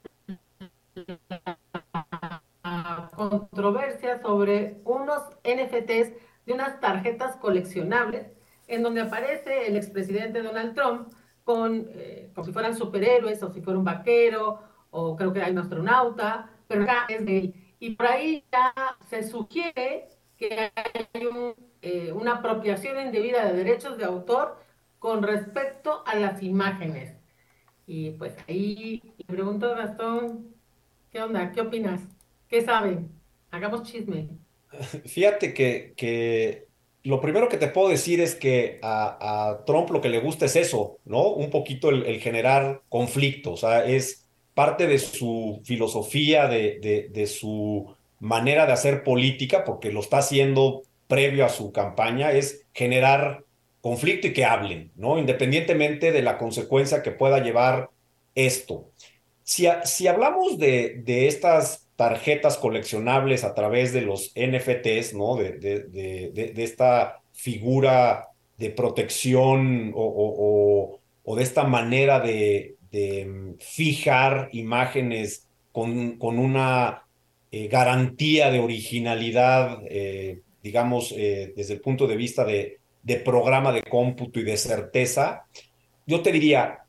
la 2.64 3.12
controversia 3.16 4.20
sobre 4.20 4.82
unos 4.84 5.22
NFTs 5.44 6.12
de 6.48 6.54
unas 6.54 6.80
tarjetas 6.80 7.36
coleccionables 7.36 8.39
en 8.70 8.84
donde 8.84 9.02
aparece 9.02 9.68
el 9.68 9.76
expresidente 9.76 10.42
Donald 10.42 10.76
Trump 10.76 11.10
con, 11.44 11.90
eh, 11.94 12.32
como 12.34 12.46
si 12.46 12.54
fueran 12.54 12.78
superhéroes 12.78 13.42
o 13.42 13.52
si 13.52 13.62
fuera 13.62 13.80
un 13.80 13.86
vaquero 13.86 14.60
o 14.92 15.16
creo 15.16 15.34
que 15.34 15.42
hay 15.42 15.52
un 15.52 15.58
astronauta, 15.58 16.52
pero 16.68 16.84
acá 16.84 17.06
es 17.10 17.26
de 17.26 17.38
él. 17.40 17.54
Y 17.80 17.96
por 17.96 18.06
ahí 18.06 18.46
ya 18.52 18.74
se 19.10 19.24
sugiere 19.24 20.08
que 20.38 20.72
hay 20.76 21.08
eh, 21.82 22.12
una 22.12 22.36
apropiación 22.36 23.00
indebida 23.00 23.46
de 23.46 23.58
derechos 23.58 23.98
de 23.98 24.06
autor 24.06 24.60
con 25.00 25.24
respecto 25.24 26.04
a 26.06 26.16
las 26.16 26.44
imágenes. 26.44 27.16
Y 27.88 28.12
pues 28.12 28.36
ahí 28.48 29.02
le 29.18 29.26
pregunto 29.26 29.72
a 29.74 29.78
Gastón, 29.78 30.56
¿qué 31.12 31.22
onda? 31.22 31.52
¿Qué 31.52 31.62
opinas? 31.62 32.02
¿Qué 32.48 32.62
saben? 32.62 33.10
Hagamos 33.50 33.84
chisme. 33.84 34.30
Fíjate 35.06 35.54
que, 35.54 35.94
que 35.98 36.69
lo 37.04 37.22
primero 37.22 37.50
que 37.50 37.58
te 37.58 37.68
puedo 37.68 37.90
decir 37.90 38.20
es 38.20 38.36
que 38.36 38.80
a, 38.82 39.60
Trump 39.66 39.90
lo 39.90 40.02
que 40.02 40.10
le 40.10 40.20
gusta 40.20 40.46
es 40.46 40.56
eso, 40.56 40.98
¿no? 41.06 41.30
Un 41.30 41.50
poquito 41.50 41.90
el, 41.90 42.20
generar 42.20 42.82
conflicto, 42.90 43.54
o 43.54 43.58
sea, 43.58 43.86
es 43.86 44.26
parte 44.54 44.88
de 44.88 45.00
su 45.00 45.62
filosofía, 45.64 46.48
de, 46.48 46.80
de, 46.80 47.08
de, 47.10 47.28
su 47.28 47.96
manera 48.20 48.66
de 48.66 48.74
hacer 48.74 49.04
política, 49.04 49.64
porque 49.64 49.92
lo 49.92 50.02
está 50.02 50.18
haciendo 50.18 50.84
previo 51.08 51.46
a 51.46 51.50
su 51.50 51.72
campaña, 51.72 52.34
es 52.34 52.66
generar 52.74 53.44
conflicto 53.82 54.28
y 54.28 54.34
que 54.34 54.46
hablen, 54.46 54.92
¿no? 54.96 55.18
Independientemente 55.18 56.12
de 56.12 56.22
la 56.22 56.38
consecuencia 56.38 57.02
que 57.02 57.12
pueda 57.12 57.40
llevar 57.40 57.90
esto. 58.36 58.92
Si, 59.44 59.68
si 59.86 60.08
hablamos 60.08 60.60
de, 60.60 61.02
de 61.04 61.28
estas 61.28 61.89
tarjetas 62.00 62.58
coleccionables 62.58 63.44
a 63.44 63.54
través 63.54 63.92
de 63.92 64.00
los 64.00 64.32
NFTs, 64.34 65.16
¿no? 65.16 65.36
De, 65.36 65.52
de, 65.60 66.30
de 66.32 66.64
esta 66.64 67.20
figura 67.34 68.30
de 68.58 68.70
protección 68.70 69.92
o, 69.94 71.02
o, 71.26 71.36
de 71.36 71.44
esta 71.44 71.66
manera 71.66 72.22
de, 72.22 72.78
mm, 72.94 73.56
fijar 73.60 74.48
imágenes 74.54 75.46
con, 75.74 76.18
con 76.18 76.40
una 76.40 77.04
eh, 77.52 77.68
garantía 77.68 78.50
de 78.50 78.60
originalidad, 78.60 79.82
eh, 79.90 80.40
digamos, 80.64 81.14
eh, 81.18 81.52
desde 81.54 81.74
el 81.74 81.82
punto 81.82 82.08
de 82.08 82.16
vista 82.16 82.46
de, 82.46 82.80
de 83.04 83.16
programa 83.18 83.74
de 83.74 83.84
cómputo 83.84 84.40
y 84.40 84.44
de 84.44 84.56
certeza, 84.56 85.48
yo 86.08 86.22
te 86.22 86.32
diría, 86.32 86.80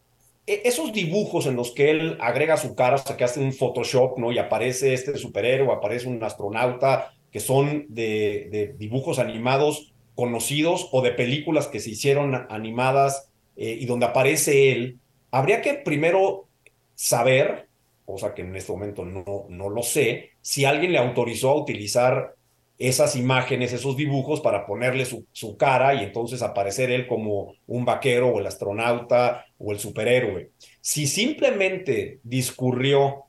esos 0.47 0.93
dibujos 0.93 1.47
en 1.47 1.57
los 1.57 1.73
que 1.73 1.91
él 1.91 2.17
agrega 2.21 2.57
su 2.57 2.75
cara, 2.75 2.97
o 2.97 2.99
sea, 2.99 3.17
que 3.17 3.25
hace 3.25 3.41
un 3.41 3.53
Photoshop, 3.53 4.19
¿no? 4.19 4.33
Y 4.33 4.39
aparece 4.39 4.95
este 4.95 5.17
superhéroe, 5.17 5.73
aparece 5.73 6.09
un 6.09 6.23
astronauta, 6.23 7.13
que 7.31 7.41
son 7.41 7.87
de, 7.89 8.75
dibujos 8.79 9.19
animados 9.19 9.93
conocidos 10.15 10.89
o 10.93 11.03
de 11.03 11.13
películas 11.13 11.69
que 11.69 11.81
se 11.81 11.91
hicieron 11.91 12.35
animadas 12.51 13.31
eh, 13.57 13.79
y 13.81 13.87
donde 13.87 14.07
aparece 14.07 14.73
él, 14.73 14.99
habría 15.31 15.63
que 15.63 15.75
primero 15.75 16.49
saber, 16.95 17.69
cosa 18.05 18.35
que 18.35 18.43
en 18.43 18.57
este 18.57 18.73
momento 18.73 19.05
no, 19.05 19.47
no 19.49 19.69
lo 19.69 19.83
sé, 19.83 20.31
si 20.41 20.65
alguien 20.65 20.93
le 20.93 20.99
autorizó 20.99 21.51
a 21.51 21.57
utilizar 21.57 22.35
esas 22.81 23.15
imágenes, 23.15 23.75
esos 23.75 23.95
dibujos 23.95 24.41
para 24.41 24.67
ponerle 24.67 25.05
su, 25.05 25.27
su, 25.33 25.59
cara 25.59 25.95
y 25.95 26.03
entonces 26.03 26.41
aparecer 26.41 26.91
él 26.91 27.07
como 27.07 27.53
un 27.67 27.85
vaquero 27.85 28.31
o 28.31 28.41
el 28.41 28.47
astronauta 28.47 29.45
o 29.59 29.71
el 29.71 29.79
superhéroe. 29.79 30.51
Si 30.81 31.07
simplemente 31.07 32.21
discurrió 32.23 33.27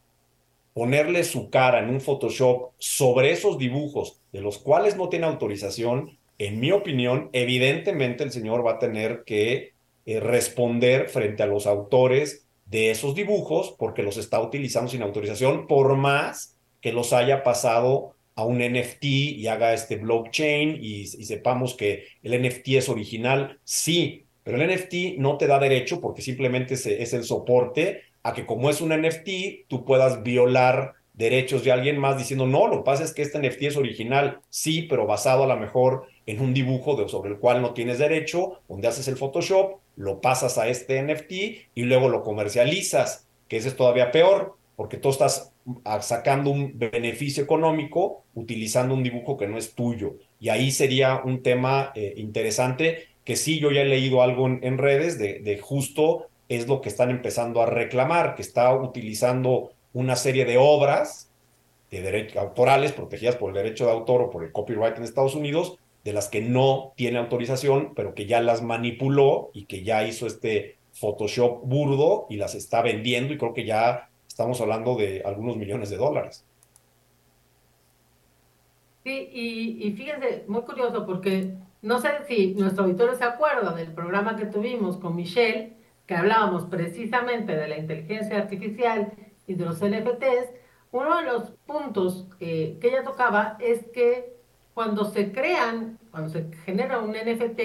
ponerle 0.74 1.26
su 1.26 1.50
cara 1.50 1.80
en 1.80 1.90
un 1.90 2.00
Photoshop 2.00 2.72
sobre 2.78 3.32
esos 3.32 3.58
dibujos 3.58 4.22
de 4.32 4.40
los 4.40 4.58
cuales 4.58 4.96
no 4.96 5.10
tiene 5.10 5.26
autorización, 5.26 6.18
en 6.38 6.62
mi 6.62 6.72
opinión, 6.72 7.30
evidentemente 7.34 8.24
el 8.24 8.32
señor 8.32 8.66
va 8.66 8.76
a 8.76 8.80
tener 8.80 9.24
que 9.26 9.74
eh, 10.06 10.20
responder 10.22 11.10
frente 11.10 11.44
a 11.44 11.48
los 11.48 11.68
autores 11.68 12.48
de 12.68 12.90
esos 12.90 13.16
dibujos 13.16 13.76
porque 13.78 14.02
los 14.02 14.16
está 14.16 14.40
utilizando 14.40 14.90
sin 14.90 15.02
autorización, 15.02 15.68
por 15.68 15.98
más 15.98 16.58
que 16.80 16.94
los 16.94 17.12
haya 17.12 17.44
pasado 17.44 18.16
a 18.36 18.46
un 18.46 18.60
NFT 18.60 19.04
y 19.04 19.48
haga 19.48 19.74
este 19.74 19.98
blockchain 19.98 20.78
y, 20.82 21.06
sepamos 21.06 21.76
que 21.76 22.06
el 22.24 22.42
NFT 22.42 22.70
es 22.70 22.90
original, 22.90 23.60
sí, 23.64 24.26
pero 24.44 24.62
el 24.62 24.70
NFT 24.74 25.18
no 25.18 25.38
te 25.38 25.48
da 25.48 25.60
derecho 25.60 26.02
porque 26.02 26.22
simplemente 26.22 26.76
es, 26.76 27.14
el 27.14 27.24
soporte 27.24 28.04
a 28.24 28.34
que 28.34 28.46
como 28.46 28.70
es 28.70 28.82
un 28.82 28.90
NFT, 28.90 29.68
tú 29.68 29.86
puedas 29.86 30.24
violar 30.24 30.94
derechos 31.14 31.64
de 31.64 31.72
alguien 31.72 32.00
más 32.00 32.18
diciendo, 32.18 32.48
no, 32.48 32.68
lo 32.68 32.78
que 32.78 32.84
pasa 32.84 33.04
es 33.04 33.14
que 33.14 33.22
este 33.22 33.40
NFT 33.40 33.64
es 33.64 33.78
original, 33.78 34.40
sí, 34.50 34.84
pero 34.84 35.06
basado 35.06 35.44
a 35.44 35.48
lo 35.48 35.58
mejor 35.58 36.08
en 36.26 36.40
un 36.40 36.54
dibujo 36.54 37.08
sobre 37.08 37.32
el 37.32 37.38
cual 37.38 37.62
no 37.62 37.74
tienes 37.74 38.00
derecho, 38.00 38.60
donde 38.68 38.88
haces 38.88 39.08
el 39.08 39.18
Photoshop, 39.18 39.80
lo 39.96 40.22
pasas 40.22 40.58
a 40.58 40.68
este 40.68 41.02
NFT 41.02 41.32
y 41.76 41.84
luego 41.84 42.10
lo 42.10 42.24
comercializas, 42.24 43.28
que 43.48 43.58
ese 43.58 43.68
es 43.68 43.76
todavía 43.76 44.12
peor, 44.12 44.56
porque 44.76 44.98
tú 44.98 45.10
estás 45.10 45.51
sacando 46.02 46.50
un 46.50 46.78
beneficio 46.78 47.44
económico 47.44 48.24
utilizando 48.34 48.94
un 48.94 49.04
dibujo 49.04 49.38
que 49.38 49.48
no 49.48 49.58
es 49.58 49.76
tuyo. 49.76 50.16
Y 50.40 50.50
ahí 50.50 50.72
sería 50.72 51.22
un 51.24 51.44
tema 51.44 51.92
eh, 51.96 52.14
interesante 52.18 53.08
que 53.24 53.36
sí, 53.36 53.60
yo 53.60 53.72
ya 53.72 53.82
he 53.82 53.86
leído 53.86 54.22
algo 54.22 54.48
en, 54.48 54.78
redes 54.78 55.20
de, 55.20 55.40
de, 55.40 55.60
justo 55.60 56.28
es 56.50 56.68
lo 56.68 56.82
que 56.82 56.90
están 56.90 57.12
empezando 57.12 57.62
a 57.62 57.68
reclamar, 57.68 58.36
que 58.36 58.42
está 58.42 58.74
utilizando 58.74 59.72
una 59.94 60.16
serie 60.16 60.46
de 60.46 60.58
obras 60.58 61.32
de 61.92 62.02
derechos 62.02 62.38
autorales 62.38 62.94
protegidas 62.94 63.36
por 63.36 63.50
el 63.50 63.64
derecho 63.64 63.86
de 63.86 63.92
autor 63.92 64.22
o 64.22 64.30
por 64.30 64.44
el 64.44 64.52
copyright 64.52 64.98
en 64.98 65.04
Estados 65.04 65.36
Unidos, 65.36 65.78
de 66.04 66.14
las 66.14 66.30
que 66.30 66.42
no 66.42 66.94
tiene 66.96 67.20
autorización, 67.20 67.94
pero 67.96 68.16
que 68.16 68.26
ya 68.26 68.42
las 68.42 68.62
manipuló 68.64 69.52
y 69.54 69.66
que 69.66 69.84
ya 69.84 70.06
hizo 70.08 70.26
este 70.26 70.78
Photoshop 70.94 71.64
burdo 71.64 72.26
y 72.30 72.38
las 72.38 72.56
está 72.56 72.82
vendiendo 72.82 73.34
y 73.34 73.38
creo 73.38 73.54
que 73.54 73.66
ya 73.66 74.10
estamos 74.32 74.62
hablando 74.62 74.96
de 74.96 75.22
algunos 75.26 75.58
millones 75.58 75.90
de 75.90 75.98
dólares. 75.98 76.46
Sí, 79.04 79.30
y, 79.34 79.92
fíjense, 79.92 80.46
muy 80.48 80.62
curioso 80.62 81.06
porque 81.06 81.56
no 81.82 82.00
sé 82.00 82.10
si 82.28 82.54
nuestro 82.54 82.86
auditorio 82.86 83.16
se 83.16 83.24
acuerda 83.24 83.74
del 83.74 83.92
programa 83.92 84.38
que 84.38 84.46
tuvimos 84.46 84.98
con 84.98 85.16
Michelle, 85.16 85.74
que 86.06 86.16
hablábamos 86.16 86.66
precisamente 86.66 87.56
de 87.56 87.68
la 87.68 87.78
inteligencia 87.78 88.38
artificial 88.38 89.12
y 89.48 89.56
de 89.56 89.66
los 89.66 89.80
NFTs. 89.80 90.52
Uno 90.92 91.18
de 91.18 91.24
los 91.24 91.52
puntos 91.66 92.28
que 92.40 92.78
ella 92.82 93.04
tocaba 93.04 93.58
es 93.60 93.86
que 93.94 94.38
cuando 94.74 95.06
se 95.06 95.32
crean, 95.32 96.00
cuando 96.12 96.30
se 96.30 96.52
genera 96.66 97.00
un 97.00 97.12
NFT, 97.12 97.60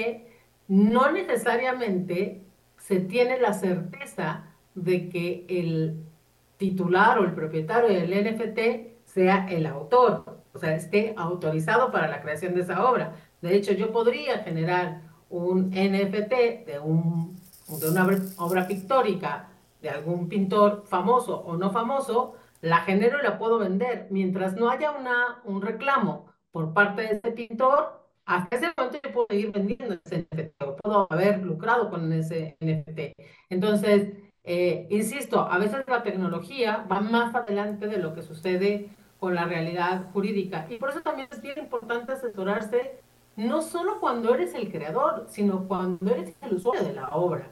no 0.69 1.13
necesariamente 1.13 2.43
se 2.79 3.01
tiene 3.01 3.39
la 3.39 3.53
certeza 3.53 4.45
de 4.75 5.09
que 5.09 5.45
el 5.49 6.07
titular 6.57 7.19
o 7.19 7.25
el 7.25 7.33
propietario 7.33 7.89
del 7.89 8.11
NFT 8.11 8.97
sea 9.05 9.47
el 9.49 9.67
autor, 9.67 10.43
o 10.53 10.59
sea, 10.59 10.75
esté 10.75 11.15
autorizado 11.17 11.91
para 11.91 12.09
la 12.09 12.21
creación 12.23 12.55
de 12.55 12.63
esa 12.63 12.89
obra. 12.89 13.15
De 13.41 13.55
hecho, 13.55 13.73
yo 13.73 13.93
podría 13.93 14.39
generar 14.39 15.03
un 15.29 15.71
NFT 15.71 16.67
de, 16.67 16.81
un, 16.83 17.37
de 17.81 17.91
una 17.91 18.07
obra 18.39 18.67
pictórica 18.67 19.49
de 19.81 19.91
algún 19.91 20.29
pintor 20.29 20.85
famoso 20.87 21.41
o 21.41 21.57
no 21.57 21.71
famoso, 21.71 22.35
la 22.61 22.79
genero 22.79 23.19
y 23.21 23.23
la 23.23 23.39
puedo 23.39 23.59
vender. 23.59 24.07
Mientras 24.11 24.55
no 24.57 24.71
haya 24.71 24.91
una, 24.93 25.41
un 25.45 25.63
reclamo 25.63 26.27
por 26.51 26.73
parte 26.73 27.03
de 27.03 27.09
ese 27.13 27.31
pintor, 27.33 28.07
hasta 28.25 28.57
ese 28.57 28.73
momento 28.77 28.99
yo 29.03 29.13
puedo 29.13 29.27
seguir 29.31 29.53
vendiendo 29.53 29.97
ese 30.05 30.27
NFT 30.33 30.63
o 30.63 30.77
puedo 30.77 31.07
haber 31.11 31.43
lucrado 31.43 31.91
con 31.91 32.13
ese 32.13 32.57
NFT. 32.61 33.21
Entonces, 33.51 34.09
eh, 34.49 34.87
insisto, 34.91 35.41
a 35.41 35.59
veces 35.59 35.85
la 35.89 36.05
tecnología 36.05 36.87
va 36.91 37.01
más 37.01 37.35
adelante 37.35 37.89
de 37.89 37.99
lo 37.99 38.15
que 38.15 38.23
sucede 38.23 38.91
con 39.19 39.35
la 39.35 39.45
realidad 39.45 40.07
jurídica. 40.13 40.67
Y 40.71 40.77
por 40.77 40.91
eso 40.91 41.01
también 41.01 41.29
es 41.33 41.43
bien 41.43 41.59
importante 41.59 42.13
asesorarse 42.13 43.01
no 43.35 43.61
solo 43.61 43.99
cuando 43.99 44.33
eres 44.33 44.55
el 44.55 44.71
creador, 44.71 45.27
sino 45.29 45.67
cuando 45.67 46.15
eres 46.15 46.33
el 46.43 46.55
usuario 46.55 46.85
de 46.85 46.95
la 46.95 47.09
obra. 47.09 47.51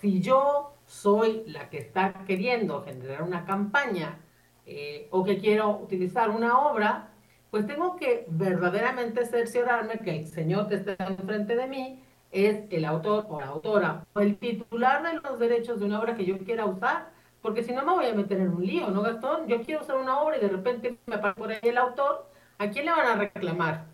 Si 0.00 0.20
yo 0.20 0.74
soy 0.86 1.44
la 1.46 1.70
que 1.70 1.78
está 1.78 2.24
queriendo 2.26 2.82
generar 2.82 3.22
una 3.22 3.44
campaña 3.44 4.18
eh, 4.66 5.06
o 5.12 5.22
que 5.22 5.38
quiero 5.38 5.78
utilizar 5.78 6.30
una 6.30 6.58
obra, 6.58 7.12
pues 7.52 7.64
tengo 7.66 7.94
que 7.94 8.26
verdaderamente 8.28 9.24
cerciorarme 9.24 10.00
que 10.00 10.18
el 10.18 10.26
señor 10.26 10.66
que 10.66 10.74
está 10.74 10.96
enfrente 10.98 11.54
de 11.54 11.68
mí 11.68 12.02
es 12.34 12.64
el 12.70 12.84
autor 12.84 13.26
o 13.28 13.40
la 13.40 13.46
autora 13.46 14.06
o 14.12 14.20
el 14.20 14.36
titular 14.36 15.02
de 15.02 15.20
los 15.20 15.38
derechos 15.38 15.78
de 15.78 15.86
una 15.86 16.00
obra 16.00 16.16
que 16.16 16.24
yo 16.24 16.36
quiera 16.38 16.66
usar, 16.66 17.10
porque 17.40 17.62
si 17.62 17.72
no 17.72 17.84
me 17.84 17.92
voy 17.92 18.06
a 18.06 18.14
meter 18.14 18.40
en 18.40 18.48
un 18.48 18.66
lío, 18.66 18.88
¿no, 18.88 19.02
Gastón? 19.02 19.46
Yo 19.46 19.62
quiero 19.62 19.82
usar 19.82 19.96
una 19.96 20.20
obra 20.20 20.36
y 20.36 20.40
de 20.40 20.48
repente 20.48 20.98
me 21.06 21.14
aparece 21.14 21.40
por 21.40 21.52
ahí 21.52 21.58
el 21.62 21.78
autor, 21.78 22.28
¿a 22.58 22.68
quién 22.70 22.86
le 22.86 22.90
van 22.90 23.06
a 23.06 23.14
reclamar? 23.16 23.84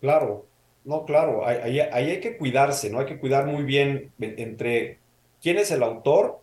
Claro, 0.00 0.46
no, 0.84 1.04
claro, 1.04 1.46
ahí, 1.46 1.80
ahí 1.80 2.10
hay 2.10 2.20
que 2.20 2.36
cuidarse, 2.36 2.90
¿no? 2.90 2.98
Hay 2.98 3.06
que 3.06 3.18
cuidar 3.18 3.46
muy 3.46 3.62
bien 3.62 4.12
entre 4.18 4.98
quién 5.40 5.56
es 5.56 5.70
el 5.70 5.82
autor, 5.82 6.40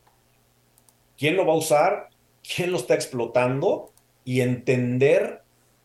quién 1.17 1.36
lo 1.36 1.45
va 1.45 1.53
a 1.53 1.57
usar, 1.57 2.09
quién 2.41 2.71
lo 2.71 2.77
está 2.77 2.95
explotando 2.95 3.91
y 4.23 4.41
entender 4.41 5.40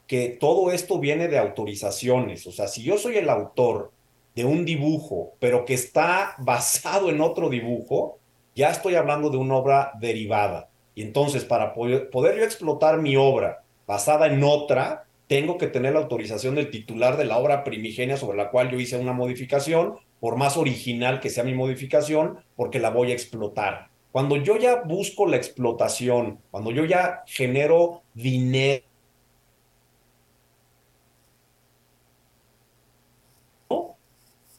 que 0.07 0.29
todo 0.29 0.71
esto 0.71 0.99
viene 0.99 1.29
de 1.29 1.39
autorizaciones. 1.39 2.47
O 2.47 2.53
sea, 2.53 2.69
si 2.69 2.83
yo 2.83 2.99
soy 2.99 3.17
el 3.17 3.29
autor 3.29 3.93
de 4.35 4.45
un 4.45 4.65
dibujo, 4.65 5.33
pero 5.41 5.65
que 5.65 5.75
está 5.75 6.35
basado 6.39 7.09
en 7.11 7.21
otro 7.21 7.49
dibujo, 7.49 8.19
ya 8.55 8.71
estoy 8.71 8.95
hablando 8.95 9.31
de 9.31 9.37
una 9.37 9.57
obra 9.57 9.93
derivada. 10.01 10.71
Y 10.95 11.03
entonces, 11.03 11.45
para 11.45 11.75
poder, 11.75 12.09
yo 12.13 12.45
explotar 12.45 12.99
mi 13.01 13.17
obra 13.17 13.63
basada 13.87 14.27
en 14.27 14.43
otra, 14.43 15.05
tengo 15.27 15.59
que 15.59 15.67
tener 15.67 15.93
la 15.93 16.01
autorización 16.01 16.55
del 16.55 16.71
titular 16.71 17.17
de 17.17 17.27
la 17.27 17.39
obra 17.39 17.65
primigenia 17.65 18.17
sobre 18.17 18.39
la 18.39 18.51
cual 18.51 18.71
yo 18.71 18.81
hice 18.81 18.99
una 18.99 19.13
modificación, 19.13 19.97
por 20.21 20.37
más 20.37 20.57
original 20.57 21.21
que 21.21 21.31
sea 21.31 21.45
mi 21.45 21.55
modificación, 21.55 22.39
porque 22.57 22.79
la 22.79 22.91
voy 22.91 23.11
a 23.11 23.15
explotar. 23.15 23.89
Cuando 24.11 24.37
yo 24.37 24.57
ya 24.57 24.83
busco 24.83 25.27
la 25.27 25.37
explotación, 25.37 26.41
cuando 26.51 26.71
yo 26.71 26.87
ya 26.87 27.23
genero 27.27 28.03
dinero, 28.15 28.86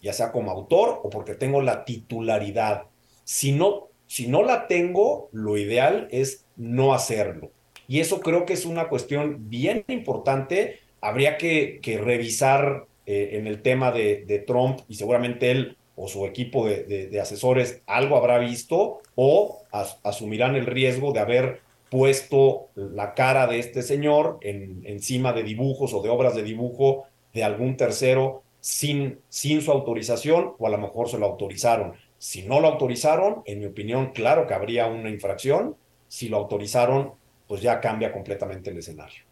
ya 0.08 0.14
sea 0.14 0.32
como 0.32 0.52
autor 0.52 1.02
o 1.04 1.10
porque 1.10 1.36
tengo 1.36 1.62
la 1.62 1.84
titularidad. 1.84 2.84
Si 3.26 3.52
no, 3.52 3.90
si 4.08 4.28
no 4.28 4.42
la 4.42 4.68
tengo, 4.68 5.28
lo 5.34 5.58
ideal 5.58 6.08
es 6.12 6.46
no 6.56 6.94
hacerlo. 6.94 7.52
Y 7.90 8.00
eso 8.00 8.22
creo 8.22 8.46
que 8.46 8.54
es 8.54 8.66
una 8.66 8.88
cuestión 8.88 9.50
bien 9.50 9.84
importante. 9.90 10.80
Habría 11.02 11.38
que, 11.38 11.80
que 11.82 11.98
revisar 11.98 12.86
eh, 13.06 13.32
en 13.34 13.48
el 13.48 13.62
tema 13.62 13.92
de, 13.92 14.24
de, 14.26 14.40
Trump 14.40 14.80
y 14.88 14.96
seguramente 14.96 15.52
él 15.52 15.76
o 15.98 16.08
su 16.08 16.26
equipo 16.26 16.66
de, 16.66 17.20
asesores 17.22 17.82
algo 17.86 18.16
habrá 18.16 18.38
visto 18.38 19.00
o 19.16 19.64
as, 19.74 20.00
asumirán 20.04 20.56
el 20.56 20.68
riesgo 20.68 21.12
de 21.12 21.20
haber 21.20 21.60
puesto 21.90 22.70
la 22.76 23.14
cara 23.14 23.46
de 23.48 23.60
este 23.60 23.82
señor 23.82 24.38
en, 24.42 24.84
encima 24.86 25.34
de 25.34 25.44
dibujos 25.44 25.94
o 25.94 26.02
de 26.02 26.10
obras 26.10 26.34
de 26.34 26.44
dibujo 26.44 27.08
de 27.34 27.44
algún 27.44 27.76
tercero 27.76 28.44
sin, 28.60 29.20
sin 29.30 29.62
su 29.62 29.72
autorización 29.72 30.54
o 30.58 30.68
a 30.68 30.70
lo 30.70 30.78
mejor 30.78 31.10
se 31.10 31.18
lo 31.18 31.26
autorizaron. 31.26 31.94
Si 32.18 32.44
no 32.44 32.60
lo 32.60 32.68
autorizaron, 32.68 33.44
en 33.46 33.60
mi 33.60 33.66
opinión, 33.66 34.12
claro 34.12 34.48
que 34.48 34.54
habría 34.54 34.88
una 34.88 35.10
infracción. 35.10 35.76
Si 36.08 36.30
lo 36.30 36.38
autorizaron, 36.38 37.14
pues 37.48 37.62
ya 37.62 37.80
cambia 37.80 38.12
completamente 38.12 38.70
el 38.72 38.78
escenario. 38.78 39.24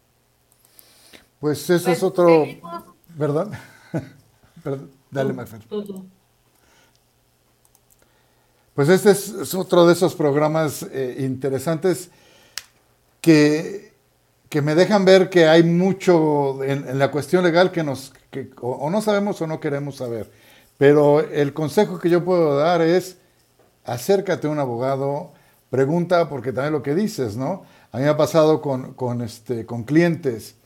Pues 1.40 1.68
ese 1.68 1.84
pues, 1.84 1.98
es 1.98 2.02
otro, 2.02 2.44
seguimos. 2.44 2.84
¿verdad? 3.14 3.48
Perdón, 4.62 4.90
dale, 5.10 5.32
Marfer. 5.32 5.60
Pues 8.74 8.88
este 8.90 9.10
es, 9.10 9.28
es, 9.28 9.54
otro 9.54 9.86
de 9.86 9.94
esos 9.94 10.14
programas 10.14 10.82
eh, 10.82 11.16
interesantes 11.20 12.10
que, 13.20 13.85
que, 14.48 14.62
me 14.62 14.74
dejan 14.74 15.04
ver 15.04 15.30
que 15.30 15.46
hay 15.46 15.62
mucho 15.62 16.62
en, 16.64 16.98
la 16.98 17.10
cuestión 17.10 17.44
legal 17.44 17.72
que 17.72 17.82
nos, 17.82 18.12
que, 18.30 18.50
o, 18.60 18.70
o 18.70 18.90
no 18.90 19.00
sabemos 19.00 19.40
o 19.42 19.46
no 19.46 19.60
queremos 19.60 19.96
saber. 19.96 20.30
Pero 20.78 21.20
el 21.20 21.52
consejo 21.52 21.98
que 21.98 22.10
yo 22.10 22.24
puedo 22.24 22.56
dar 22.56 22.82
es 22.82 23.16
acércate 23.84 24.46
a 24.46 24.50
un 24.50 24.58
abogado, 24.58 25.32
pregunta, 25.70 26.28
porque 26.28 26.52
también 26.52 26.72
lo 26.72 26.82
que 26.82 26.94
dices, 26.94 27.36
¿no? 27.36 27.64
A 27.92 27.98
mí 27.98 28.04
me 28.04 28.10
ha 28.10 28.16
pasado 28.16 28.60
con, 28.60 28.94
con, 28.94 29.22
este, 29.22 29.64
con 29.64 29.84
clientes 29.84 30.56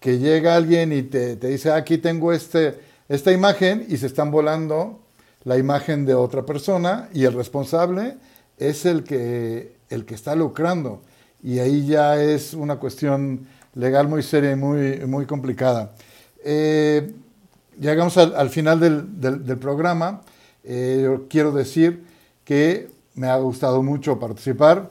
que 0.00 0.18
llega 0.18 0.54
alguien 0.54 0.92
y 0.92 1.02
te, 1.02 1.36
te 1.36 1.48
dice, 1.48 1.72
aquí 1.72 1.98
tengo 1.98 2.32
este, 2.32 2.78
esta 3.08 3.32
imagen 3.32 3.86
y 3.88 3.96
se 3.96 4.06
están 4.06 4.30
volando 4.30 5.00
la 5.44 5.56
imagen 5.56 6.04
de 6.04 6.14
otra 6.14 6.44
persona 6.44 7.08
y 7.12 7.24
el 7.24 7.32
responsable 7.32 8.16
es 8.58 8.84
el 8.84 9.02
que, 9.04 9.76
el 9.88 10.04
que 10.04 10.14
está 10.14 10.34
lucrando. 10.34 11.02
Y 11.42 11.58
ahí 11.58 11.86
ya 11.86 12.20
es 12.22 12.54
una 12.54 12.76
cuestión 12.76 13.46
legal 13.74 14.08
muy 14.08 14.22
seria 14.22 14.52
y 14.52 14.56
muy, 14.56 14.98
muy 15.06 15.26
complicada. 15.26 15.92
Eh, 16.44 17.12
llegamos 17.78 18.16
al, 18.16 18.34
al 18.34 18.50
final 18.50 18.80
del 18.80 19.58
programa. 19.58 20.22
Eh, 20.64 21.00
yo 21.04 21.28
quiero 21.28 21.52
decir 21.52 22.04
que 22.44 22.90
me 23.14 23.28
ha 23.28 23.36
gustado 23.36 23.82
mucho 23.82 24.18
participar, 24.18 24.90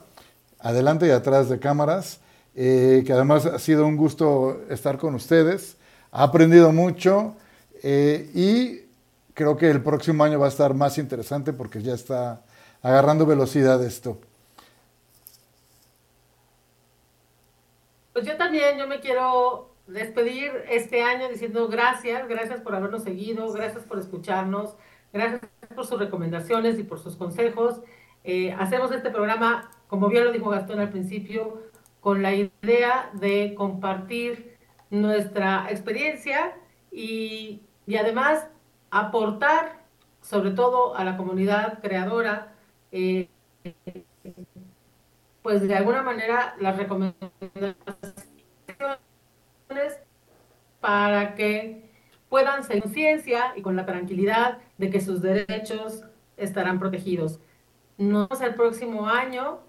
adelante 0.60 1.06
y 1.06 1.10
atrás 1.10 1.48
de 1.48 1.58
cámaras, 1.58 2.20
eh, 2.54 3.02
que 3.06 3.12
además 3.12 3.46
ha 3.46 3.58
sido 3.58 3.86
un 3.86 3.96
gusto 3.96 4.60
estar 4.68 4.98
con 4.98 5.14
ustedes. 5.14 5.76
Ha 6.10 6.24
aprendido 6.24 6.72
mucho 6.72 7.36
eh, 7.82 8.30
y 8.34 8.88
creo 9.34 9.56
que 9.56 9.70
el 9.70 9.82
próximo 9.82 10.24
año 10.24 10.38
va 10.38 10.46
a 10.46 10.50
estar 10.50 10.74
más 10.74 10.98
interesante 10.98 11.52
porque 11.52 11.82
ya 11.82 11.94
está 11.94 12.42
agarrando 12.82 13.26
velocidad 13.26 13.82
esto. 13.84 14.18
Pues 18.18 18.26
yo 18.26 18.36
también, 18.36 18.76
yo 18.76 18.88
me 18.88 18.98
quiero 18.98 19.76
despedir 19.86 20.50
este 20.68 21.04
año 21.04 21.28
diciendo 21.28 21.68
gracias, 21.68 22.26
gracias 22.26 22.60
por 22.60 22.74
habernos 22.74 23.04
seguido, 23.04 23.52
gracias 23.52 23.84
por 23.84 23.96
escucharnos, 24.00 24.74
gracias 25.12 25.42
por 25.72 25.86
sus 25.86 26.00
recomendaciones 26.00 26.80
y 26.80 26.82
por 26.82 26.98
sus 26.98 27.14
consejos. 27.14 27.80
Eh, 28.24 28.52
hacemos 28.58 28.90
este 28.90 29.10
programa, 29.10 29.70
como 29.86 30.08
bien 30.08 30.24
lo 30.24 30.32
dijo 30.32 30.50
Gastón 30.50 30.80
al 30.80 30.90
principio, 30.90 31.62
con 32.00 32.20
la 32.20 32.34
idea 32.34 33.08
de 33.12 33.54
compartir 33.56 34.58
nuestra 34.90 35.68
experiencia 35.70 36.56
y, 36.90 37.62
y 37.86 37.96
además 37.98 38.48
aportar 38.90 39.84
sobre 40.22 40.50
todo 40.50 40.96
a 40.96 41.04
la 41.04 41.16
comunidad 41.16 41.80
creadora, 41.80 42.52
eh, 42.90 43.28
pues 45.48 45.66
de 45.66 45.74
alguna 45.74 46.02
manera 46.02 46.54
las 46.60 46.76
recomendaciones 46.76 47.74
para 50.78 51.34
que 51.36 51.88
puedan 52.28 52.62
ser 52.64 52.82
conciencia 52.82 53.54
y 53.56 53.62
con 53.62 53.74
la 53.74 53.86
tranquilidad 53.86 54.58
de 54.76 54.90
que 54.90 55.00
sus 55.00 55.22
derechos 55.22 56.04
estarán 56.36 56.78
protegidos. 56.78 57.40
Nos 57.96 58.28
vemos 58.28 58.44
el 58.44 58.56
próximo 58.56 59.08
año 59.08 59.60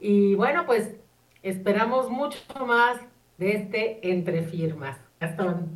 y 0.00 0.34
bueno, 0.34 0.66
pues 0.66 0.96
esperamos 1.44 2.10
mucho 2.10 2.40
más 2.66 2.98
de 3.36 3.52
este 3.52 4.10
Entre 4.10 4.42
Firmas. 4.42 4.98
Gastón. 5.20 5.68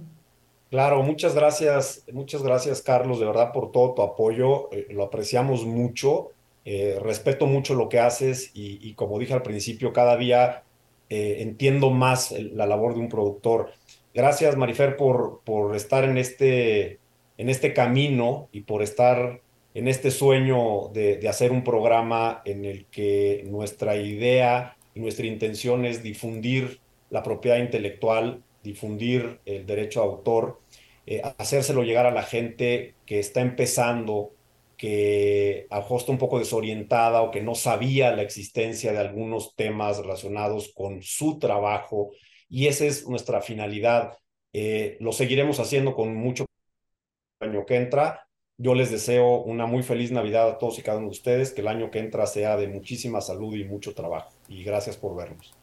Claro, 0.70 1.04
muchas 1.04 1.36
gracias, 1.36 2.04
muchas 2.12 2.42
gracias 2.42 2.82
Carlos, 2.82 3.20
de 3.20 3.26
verdad 3.26 3.52
por 3.52 3.70
todo 3.70 3.94
tu 3.94 4.02
apoyo, 4.02 4.72
eh, 4.72 4.88
lo 4.90 5.04
apreciamos 5.04 5.64
mucho, 5.64 6.32
eh, 6.64 6.98
respeto 7.00 7.46
mucho 7.46 7.74
lo 7.74 7.88
que 7.88 7.98
haces 7.98 8.50
y, 8.54 8.94
como 8.94 9.18
dije 9.18 9.34
al 9.34 9.42
principio, 9.42 9.92
cada 9.92 10.16
día 10.16 10.62
eh, 11.08 11.38
entiendo 11.40 11.90
más 11.90 12.32
la 12.32 12.66
labor 12.66 12.94
de 12.94 13.00
un 13.00 13.08
productor. 13.08 13.70
Gracias 14.14 14.56
Marifer 14.56 14.96
por, 14.96 15.40
por 15.44 15.74
estar 15.74 16.04
en 16.04 16.18
este, 16.18 16.98
en 17.38 17.48
este 17.48 17.72
camino 17.72 18.48
y 18.52 18.62
por 18.62 18.82
estar 18.82 19.40
en 19.74 19.88
este 19.88 20.10
sueño 20.10 20.88
de, 20.92 21.16
de 21.16 21.28
hacer 21.28 21.50
un 21.50 21.64
programa 21.64 22.42
en 22.44 22.64
el 22.64 22.86
que 22.86 23.44
nuestra 23.48 23.96
idea 23.96 24.76
y 24.94 25.00
nuestra 25.00 25.26
intención 25.26 25.84
es 25.84 26.02
difundir 26.02 26.80
la 27.10 27.22
propiedad 27.22 27.58
intelectual, 27.58 28.42
difundir 28.62 29.40
el 29.44 29.66
derecho 29.66 30.00
a 30.00 30.04
autor, 30.04 30.60
eh, 31.06 31.20
hacérselo 31.38 31.82
llegar 31.82 32.06
a 32.06 32.10
la 32.10 32.22
gente 32.22 32.94
que 33.06 33.18
está 33.18 33.40
empezando, 33.40 34.32
que 34.82 35.68
a 35.70 35.78
un 36.08 36.18
poco 36.18 36.40
desorientada 36.40 37.22
o 37.22 37.30
que 37.30 37.40
no 37.40 37.54
sabía 37.54 38.10
la 38.16 38.22
existencia 38.22 38.92
de 38.92 38.98
algunos 38.98 39.54
temas 39.54 39.98
relacionados 39.98 40.72
con 40.74 41.02
su 41.02 41.38
trabajo. 41.38 42.10
Y 42.48 42.66
esa 42.66 42.86
es 42.86 43.06
nuestra 43.06 43.40
finalidad. 43.42 44.18
Eh, 44.52 44.96
lo 44.98 45.12
seguiremos 45.12 45.60
haciendo 45.60 45.94
con 45.94 46.16
mucho 46.16 46.46
año 47.38 47.64
que 47.64 47.76
entra. 47.76 48.26
Yo 48.58 48.74
les 48.74 48.90
deseo 48.90 49.42
una 49.42 49.66
muy 49.66 49.84
feliz 49.84 50.10
Navidad 50.10 50.50
a 50.50 50.58
todos 50.58 50.80
y 50.80 50.82
cada 50.82 50.98
uno 50.98 51.06
de 51.06 51.12
ustedes, 51.12 51.52
que 51.52 51.60
el 51.60 51.68
año 51.68 51.92
que 51.92 52.00
entra 52.00 52.26
sea 52.26 52.56
de 52.56 52.66
muchísima 52.66 53.20
salud 53.20 53.54
y 53.54 53.62
mucho 53.62 53.94
trabajo. 53.94 54.32
Y 54.48 54.64
gracias 54.64 54.96
por 54.96 55.14
vernos. 55.14 55.61